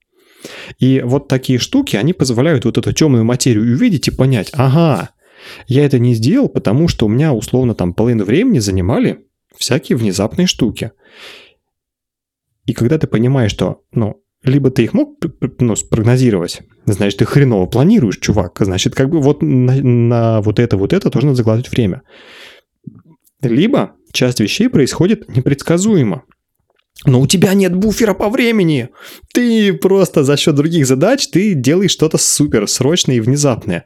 И 0.78 1.00
вот 1.04 1.28
такие 1.28 1.58
штуки, 1.58 1.96
они 1.96 2.12
позволяют 2.12 2.64
вот 2.64 2.78
эту 2.78 2.92
темную 2.92 3.24
материю 3.24 3.62
увидеть 3.62 4.08
и 4.08 4.12
понять, 4.12 4.50
ага, 4.52 5.10
я 5.66 5.84
это 5.84 5.98
не 5.98 6.14
сделал, 6.14 6.48
потому 6.48 6.88
что 6.88 7.06
у 7.06 7.08
меня 7.08 7.32
условно 7.32 7.74
там 7.74 7.94
половину 7.94 8.24
времени 8.24 8.58
занимали 8.58 9.26
всякие 9.56 9.96
внезапные 9.96 10.46
штуки. 10.46 10.92
И 12.66 12.74
когда 12.74 12.98
ты 12.98 13.06
понимаешь, 13.06 13.50
что, 13.50 13.82
ну, 13.92 14.22
либо 14.42 14.70
ты 14.70 14.84
их 14.84 14.94
мог 14.94 15.18
ну, 15.58 15.76
спрогнозировать, 15.76 16.62
значит, 16.86 17.18
ты 17.18 17.24
хреново 17.24 17.66
планируешь, 17.66 18.18
чувак, 18.18 18.58
значит, 18.60 18.94
как 18.94 19.10
бы 19.10 19.20
вот 19.20 19.42
на, 19.42 19.74
на 19.82 20.40
вот 20.40 20.58
это, 20.58 20.76
вот 20.76 20.92
это 20.92 21.10
тоже 21.10 21.26
надо 21.26 21.36
закладывать 21.36 21.70
время. 21.70 22.02
Либо 23.42 23.92
часть 24.12 24.40
вещей 24.40 24.68
происходит 24.68 25.28
непредсказуемо. 25.28 26.24
Но 27.04 27.20
у 27.20 27.28
тебя 27.28 27.54
нет 27.54 27.76
буфера 27.76 28.12
по 28.12 28.28
времени. 28.28 28.88
Ты 29.32 29.72
просто 29.72 30.24
за 30.24 30.36
счет 30.36 30.56
других 30.56 30.84
задач 30.84 31.28
ты 31.28 31.54
делаешь 31.54 31.92
что-то 31.92 32.18
супер 32.18 32.66
срочное 32.66 33.16
и 33.16 33.20
внезапное. 33.20 33.84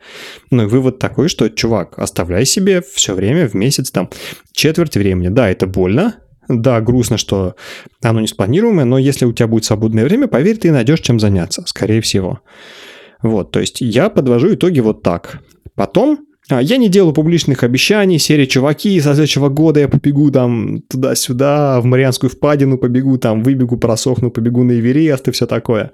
Ну 0.50 0.62
и 0.62 0.66
вывод 0.66 0.98
такой, 0.98 1.28
что, 1.28 1.50
чувак, 1.50 1.98
оставляй 1.98 2.46
себе 2.46 2.82
все 2.94 3.14
время 3.14 3.46
в 3.46 3.54
месяц 3.54 3.90
там 3.90 4.08
четверть 4.52 4.96
времени. 4.96 5.28
Да, 5.28 5.50
это 5.50 5.66
больно, 5.66 6.16
да, 6.60 6.80
грустно, 6.80 7.16
что 7.16 7.54
оно 8.02 8.20
не 8.20 8.26
спланируемое, 8.26 8.84
но 8.84 8.98
если 8.98 9.24
у 9.24 9.32
тебя 9.32 9.46
будет 9.46 9.64
свободное 9.64 10.04
время, 10.04 10.26
поверь, 10.26 10.58
ты 10.58 10.70
найдешь 10.70 11.00
чем 11.00 11.18
заняться, 11.20 11.62
скорее 11.66 12.00
всего. 12.00 12.40
Вот, 13.22 13.50
то 13.52 13.60
есть 13.60 13.80
я 13.80 14.10
подвожу 14.10 14.54
итоги 14.54 14.80
вот 14.80 15.02
так. 15.02 15.40
Потом 15.74 16.26
а, 16.50 16.60
я 16.60 16.76
не 16.76 16.88
делаю 16.88 17.14
публичных 17.14 17.62
обещаний, 17.62 18.18
серии 18.18 18.46
«Чуваки, 18.46 19.00
со 19.00 19.14
следующего 19.14 19.48
года 19.48 19.80
я 19.80 19.88
побегу 19.88 20.30
там 20.30 20.82
туда-сюда, 20.82 21.80
в 21.80 21.84
Марианскую 21.84 22.30
впадину 22.30 22.78
побегу, 22.78 23.16
там 23.18 23.42
выбегу, 23.42 23.76
просохну, 23.76 24.30
побегу 24.30 24.64
на 24.64 24.72
Эверест 24.72 25.28
и 25.28 25.30
все 25.30 25.46
такое». 25.46 25.92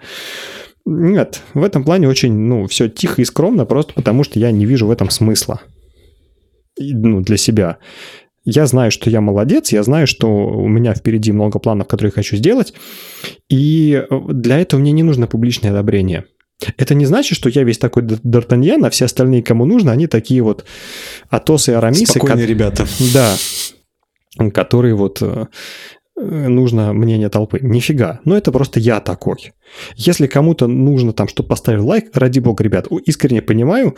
Нет, 0.87 1.42
в 1.53 1.62
этом 1.62 1.85
плане 1.85 2.09
очень, 2.09 2.33
ну, 2.33 2.66
все 2.66 2.88
тихо 2.88 3.21
и 3.21 3.25
скромно, 3.27 3.66
просто 3.66 3.92
потому 3.92 4.25
что 4.25 4.38
я 4.38 4.51
не 4.51 4.64
вижу 4.64 4.87
в 4.87 4.90
этом 4.90 5.11
смысла. 5.11 5.61
Ну, 6.79 7.21
для 7.21 7.37
себя. 7.37 7.77
Я 8.50 8.66
знаю, 8.66 8.90
что 8.90 9.11
я 9.11 9.20
молодец, 9.20 9.72
я 9.72 9.82
знаю, 9.82 10.06
что 10.06 10.28
у 10.28 10.68
меня 10.68 10.94
впереди 10.94 11.32
много 11.32 11.58
планов, 11.58 11.87
которые 11.87 12.08
я 12.08 12.22
хочу 12.22 12.37
сделать, 12.37 12.72
и 13.50 14.04
для 14.28 14.58
этого 14.58 14.80
мне 14.80 14.92
не 14.92 15.02
нужно 15.02 15.26
публичное 15.26 15.70
одобрение– 15.70 16.24
это 16.76 16.94
не 16.94 17.06
значит, 17.06 17.37
что 17.37 17.48
я 17.48 17.62
весь 17.62 17.78
такой 17.78 18.02
Д'Артаньян, 18.02 18.84
а 18.84 18.90
все 18.90 19.04
остальные, 19.04 19.42
кому 19.42 19.64
нужно, 19.64 19.92
они 19.92 20.06
такие 20.06 20.42
вот 20.42 20.64
Атосы 21.30 21.72
и 21.72 21.74
Арамисы. 21.74 22.06
Спокойные 22.06 22.46
ко- 22.46 22.50
ребята. 22.50 22.87
Да, 23.14 23.37
которые 24.52 24.94
вот 24.94 25.22
э, 25.22 25.46
нужно 26.16 26.92
мнение 26.92 27.28
толпы. 27.28 27.61
Нифига. 27.62 28.20
Но 28.24 28.37
это 28.37 28.50
просто 28.50 28.80
я 28.80 29.00
такой. 29.00 29.52
Если 29.94 30.26
кому-то 30.26 30.66
нужно 30.66 31.12
там, 31.12 31.28
чтобы 31.28 31.48
поставил 31.48 31.87
лайк, 31.87 32.11
ради 32.14 32.40
бога, 32.40 32.64
ребят, 32.64 32.88
искренне 33.06 33.40
понимаю, 33.40 33.96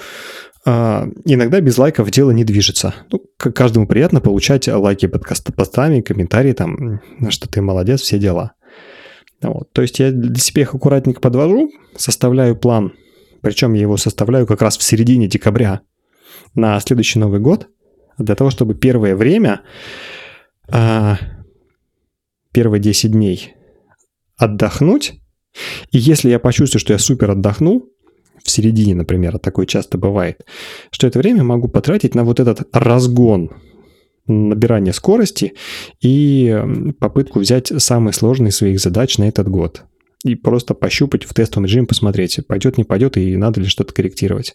иногда 0.64 1.60
без 1.60 1.78
лайков 1.78 2.10
дело 2.10 2.30
не 2.32 2.44
движется. 2.44 2.94
Ну, 3.10 3.22
каждому 3.38 3.86
приятно 3.86 4.20
получать 4.20 4.68
лайки 4.68 5.06
под 5.06 5.24
постами, 5.56 6.00
комментарии 6.00 6.52
там, 6.52 7.00
что 7.30 7.48
ты 7.48 7.62
молодец, 7.62 8.02
все 8.02 8.18
дела. 8.18 8.52
Вот. 9.42 9.72
То 9.72 9.82
есть 9.82 9.98
я 9.98 10.10
для 10.10 10.36
себя 10.36 10.62
их 10.62 10.74
аккуратненько 10.74 11.20
подвожу, 11.20 11.70
составляю 11.96 12.56
план, 12.56 12.92
причем 13.40 13.72
я 13.72 13.82
его 13.82 13.96
составляю 13.96 14.46
как 14.46 14.60
раз 14.60 14.76
в 14.76 14.82
середине 14.82 15.28
декабря 15.28 15.80
на 16.54 16.78
следующий 16.80 17.18
Новый 17.18 17.40
год, 17.40 17.68
для 18.18 18.34
того, 18.34 18.50
чтобы 18.50 18.74
первое 18.74 19.16
время, 19.16 19.62
а, 20.68 21.18
первые 22.52 22.80
10 22.80 23.12
дней 23.12 23.54
отдохнуть, 24.36 25.14
и 25.90 25.98
если 25.98 26.30
я 26.30 26.38
почувствую, 26.38 26.80
что 26.80 26.92
я 26.92 26.98
супер 26.98 27.30
отдохнул, 27.30 27.88
в 28.42 28.50
середине, 28.50 28.94
например, 28.94 29.36
а 29.36 29.38
такое 29.38 29.66
часто 29.66 29.98
бывает, 29.98 30.44
что 30.90 31.06
это 31.06 31.18
время 31.18 31.44
могу 31.44 31.68
потратить 31.68 32.14
на 32.14 32.24
вот 32.24 32.40
этот 32.40 32.68
разгон 32.72 33.50
набирание 34.26 34.92
скорости 34.92 35.54
и 36.00 36.56
попытку 36.98 37.40
взять 37.40 37.72
самые 37.78 38.12
сложные 38.12 38.52
своих 38.52 38.80
задач 38.80 39.18
на 39.18 39.24
этот 39.24 39.48
год. 39.48 39.84
И 40.22 40.34
просто 40.34 40.74
пощупать 40.74 41.24
в 41.24 41.32
тестовом 41.32 41.64
режиме, 41.64 41.86
посмотреть, 41.86 42.38
пойдет, 42.46 42.76
не 42.76 42.84
пойдет, 42.84 43.16
и 43.16 43.38
надо 43.38 43.62
ли 43.62 43.66
что-то 43.66 43.94
корректировать. 43.94 44.54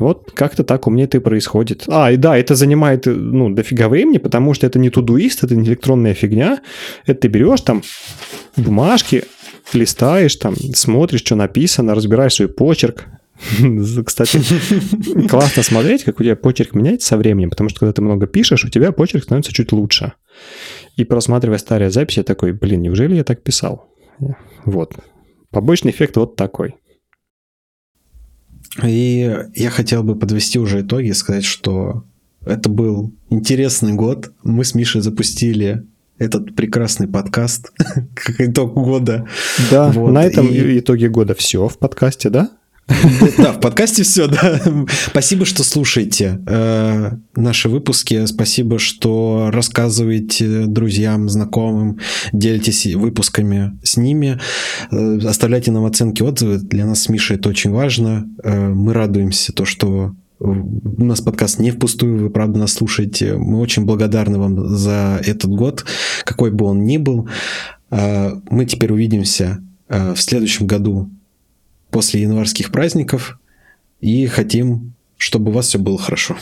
Вот 0.00 0.32
как-то 0.34 0.64
так 0.64 0.88
у 0.88 0.90
меня 0.90 1.04
это 1.04 1.18
и 1.18 1.20
происходит. 1.20 1.84
А, 1.86 2.10
и 2.10 2.16
да, 2.16 2.36
это 2.36 2.56
занимает, 2.56 3.06
ну, 3.06 3.48
дофига 3.50 3.88
времени, 3.88 4.18
потому 4.18 4.52
что 4.52 4.66
это 4.66 4.80
не 4.80 4.90
тудуист, 4.90 5.44
это 5.44 5.54
не 5.54 5.68
электронная 5.68 6.12
фигня. 6.12 6.60
Это 7.04 7.20
ты 7.20 7.28
берешь 7.28 7.60
там 7.60 7.84
бумажки, 8.56 9.22
листаешь, 9.72 10.36
там, 10.36 10.56
смотришь, 10.56 11.20
что 11.20 11.34
написано, 11.34 11.94
разбираешь 11.94 12.34
свой 12.34 12.48
почерк, 12.48 13.06
Кстати, 14.04 14.38
классно 15.28 15.62
смотреть, 15.62 16.04
как 16.04 16.20
у 16.20 16.22
тебя 16.22 16.36
почерк 16.36 16.74
меняется 16.74 17.08
со 17.08 17.16
временем, 17.16 17.50
потому 17.50 17.68
что 17.68 17.80
когда 17.80 17.92
ты 17.92 18.02
много 18.02 18.26
пишешь, 18.26 18.64
у 18.64 18.70
тебя 18.70 18.92
почерк 18.92 19.24
становится 19.24 19.52
чуть 19.52 19.72
лучше. 19.72 20.14
И 20.96 21.04
просматривая 21.04 21.58
старые 21.58 21.90
записи, 21.90 22.20
я 22.20 22.24
такой, 22.24 22.52
блин, 22.52 22.82
неужели 22.82 23.14
я 23.14 23.24
так 23.24 23.42
писал? 23.42 23.92
Вот. 24.64 24.94
Побочный 25.50 25.90
эффект 25.90 26.16
вот 26.16 26.36
такой. 26.36 26.76
И 28.82 29.36
я 29.54 29.70
хотел 29.70 30.02
бы 30.02 30.18
подвести 30.18 30.58
уже 30.58 30.80
итоги 30.80 31.08
и 31.08 31.14
сказать, 31.14 31.44
что 31.44 32.04
это 32.44 32.68
был 32.68 33.12
интересный 33.30 33.92
год. 33.92 34.32
Мы 34.42 34.64
с 34.64 34.74
Мишей 34.74 35.00
запустили 35.00 35.86
этот 36.18 36.54
прекрасный 36.54 37.08
подкаст 37.08 37.72
как 38.14 38.40
итог 38.40 38.74
года. 38.74 39.26
Да, 39.70 39.90
вот. 39.90 40.12
на 40.12 40.24
этом 40.24 40.48
и... 40.48 40.78
итоге 40.78 41.08
года 41.08 41.34
все 41.34 41.68
в 41.68 41.78
подкасте, 41.78 42.30
да? 42.30 42.50
Да, 43.36 43.52
в 43.52 43.60
подкасте 43.60 44.04
все, 44.04 44.28
да. 44.28 44.60
Спасибо, 45.10 45.44
что 45.44 45.64
слушаете 45.64 46.40
э, 46.46 47.10
наши 47.34 47.68
выпуски. 47.68 48.26
Спасибо, 48.26 48.78
что 48.78 49.50
рассказываете 49.52 50.66
друзьям, 50.66 51.28
знакомым, 51.28 51.98
делитесь 52.32 52.86
выпусками 52.94 53.76
с 53.82 53.96
ними. 53.96 54.38
Э, 54.92 55.18
оставляйте 55.26 55.72
нам 55.72 55.84
оценки, 55.84 56.22
отзывы. 56.22 56.58
Для 56.58 56.86
нас 56.86 57.02
с 57.02 57.08
Мишей 57.08 57.36
это 57.36 57.48
очень 57.48 57.72
важно. 57.72 58.28
Э, 58.44 58.68
мы 58.68 58.92
радуемся 58.92 59.52
то, 59.52 59.64
что 59.64 60.14
у 60.38 61.04
нас 61.04 61.20
подкаст 61.20 61.58
не 61.58 61.70
впустую, 61.70 62.24
вы 62.24 62.30
правда 62.30 62.58
нас 62.58 62.74
слушаете. 62.74 63.36
Мы 63.36 63.58
очень 63.58 63.84
благодарны 63.84 64.38
вам 64.38 64.68
за 64.68 65.20
этот 65.24 65.50
год, 65.50 65.84
какой 66.24 66.50
бы 66.50 66.66
он 66.66 66.84
ни 66.84 66.98
был. 66.98 67.28
Мы 67.90 68.66
теперь 68.66 68.92
увидимся 68.92 69.62
в 69.88 70.16
следующем 70.16 70.66
году 70.66 71.08
после 71.90 72.22
январских 72.22 72.70
праздников 72.70 73.38
и 74.00 74.26
хотим, 74.26 74.92
чтобы 75.16 75.50
у 75.50 75.54
вас 75.54 75.68
все 75.68 75.78
было 75.78 75.98
хорошо. 75.98 76.36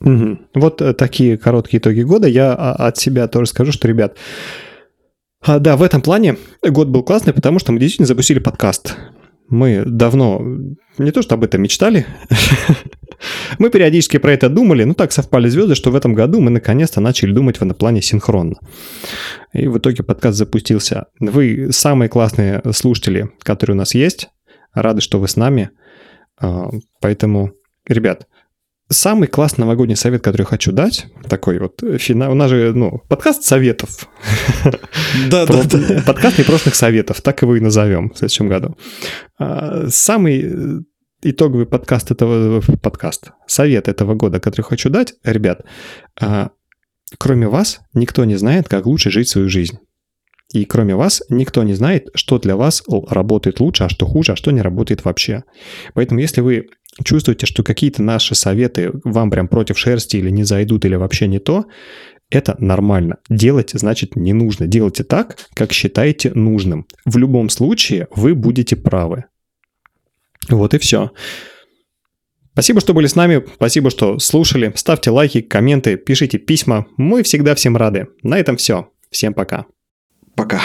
Угу. 0.00 0.38
Вот 0.54 0.82
э, 0.82 0.92
такие 0.92 1.38
короткие 1.38 1.80
итоги 1.80 2.02
года. 2.02 2.28
Я 2.28 2.52
а, 2.52 2.88
от 2.88 2.98
себя 2.98 3.26
тоже 3.28 3.46
скажу, 3.46 3.72
что, 3.72 3.88
ребят, 3.88 4.16
а, 5.40 5.58
да, 5.58 5.76
в 5.76 5.82
этом 5.82 6.02
плане 6.02 6.36
год 6.62 6.88
был 6.88 7.02
классный, 7.02 7.32
потому 7.32 7.58
что 7.58 7.72
мы 7.72 7.78
действительно 7.78 8.06
запустили 8.06 8.38
подкаст. 8.38 8.96
Мы 9.48 9.82
давно 9.84 10.40
не 10.98 11.10
то 11.10 11.22
что 11.22 11.34
об 11.34 11.44
этом 11.44 11.62
мечтали, 11.62 12.06
мы 13.58 13.70
периодически 13.70 14.18
про 14.18 14.32
это 14.32 14.48
думали, 14.48 14.84
но 14.84 14.94
так 14.94 15.12
совпали 15.12 15.48
звезды, 15.48 15.74
что 15.74 15.90
в 15.90 15.96
этом 15.96 16.14
году 16.14 16.40
мы 16.40 16.50
наконец-то 16.50 17.00
начали 17.00 17.32
думать 17.32 17.58
в 17.58 17.62
этом 17.62 17.74
плане 17.74 18.00
синхронно. 18.00 18.56
И 19.52 19.66
в 19.66 19.78
итоге 19.78 20.02
подкаст 20.02 20.38
запустился. 20.38 21.06
Вы 21.18 21.68
самые 21.72 22.08
классные 22.08 22.62
слушатели, 22.72 23.30
которые 23.42 23.74
у 23.74 23.78
нас 23.78 23.94
есть. 23.94 24.28
Рады, 24.72 25.00
что 25.00 25.20
вы 25.20 25.28
с 25.28 25.36
нами. 25.36 25.70
А, 26.40 26.70
поэтому, 27.00 27.52
ребят, 27.86 28.26
самый 28.94 29.28
классный 29.28 29.62
новогодний 29.62 29.96
совет, 29.96 30.22
который 30.22 30.42
я 30.42 30.46
хочу 30.46 30.72
дать, 30.72 31.06
такой 31.28 31.58
вот 31.58 31.82
финал, 31.98 32.32
у 32.32 32.34
нас 32.34 32.50
же, 32.50 32.72
ну, 32.74 33.02
подкаст 33.08 33.42
советов. 33.44 34.08
Да, 35.30 35.46
да, 35.46 35.62
да. 35.62 36.02
Подкаст 36.04 36.38
непрошенных 36.38 36.74
советов, 36.74 37.20
так 37.20 37.40
его 37.42 37.54
и 37.56 37.60
назовем 37.60 38.10
в 38.10 38.18
следующем 38.18 38.48
году. 38.48 38.76
А, 39.38 39.86
самый 39.88 40.84
итоговый 41.22 41.66
подкаст 41.66 42.10
этого, 42.10 42.60
подкаст, 42.82 43.30
совет 43.46 43.88
этого 43.88 44.14
года, 44.14 44.40
который 44.40 44.62
хочу 44.62 44.90
дать, 44.90 45.14
ребят, 45.22 45.62
а, 46.20 46.50
кроме 47.18 47.48
вас 47.48 47.80
никто 47.94 48.24
не 48.24 48.36
знает, 48.36 48.68
как 48.68 48.86
лучше 48.86 49.10
жить 49.10 49.28
свою 49.28 49.48
жизнь. 49.48 49.78
И 50.52 50.64
кроме 50.66 50.94
вас 50.94 51.22
никто 51.30 51.62
не 51.62 51.74
знает, 51.74 52.08
что 52.14 52.38
для 52.38 52.54
вас 52.56 52.82
работает 53.08 53.60
лучше, 53.60 53.84
а 53.84 53.88
что 53.88 54.06
хуже, 54.06 54.32
а 54.32 54.36
что 54.36 54.50
не 54.50 54.62
работает 54.62 55.04
вообще. 55.04 55.44
Поэтому 55.94 56.20
если 56.20 56.42
вы 56.42 56.68
чувствуете, 57.02 57.46
что 57.46 57.62
какие-то 57.62 58.02
наши 58.02 58.34
советы 58.34 58.92
вам 59.04 59.30
прям 59.30 59.48
против 59.48 59.78
шерсти 59.78 60.16
или 60.16 60.30
не 60.30 60.44
зайдут, 60.44 60.84
или 60.84 60.94
вообще 60.94 61.26
не 61.26 61.38
то, 61.38 61.66
это 62.30 62.56
нормально. 62.58 63.18
Делать, 63.28 63.70
значит, 63.74 64.16
не 64.16 64.32
нужно. 64.32 64.66
Делайте 64.66 65.04
так, 65.04 65.38
как 65.54 65.72
считаете 65.72 66.32
нужным. 66.34 66.86
В 67.04 67.16
любом 67.16 67.48
случае 67.48 68.08
вы 68.14 68.34
будете 68.34 68.76
правы. 68.76 69.24
Вот 70.48 70.74
и 70.74 70.78
все. 70.78 71.10
Спасибо, 72.52 72.80
что 72.80 72.94
были 72.94 73.08
с 73.08 73.16
нами, 73.16 73.44
спасибо, 73.56 73.90
что 73.90 74.18
слушали. 74.20 74.72
Ставьте 74.76 75.10
лайки, 75.10 75.40
комменты, 75.40 75.96
пишите 75.96 76.38
письма. 76.38 76.86
Мы 76.96 77.22
всегда 77.24 77.54
всем 77.54 77.76
рады. 77.76 78.08
На 78.22 78.38
этом 78.38 78.56
все. 78.56 78.90
Всем 79.10 79.34
пока. 79.34 79.66
Пока. 80.36 80.60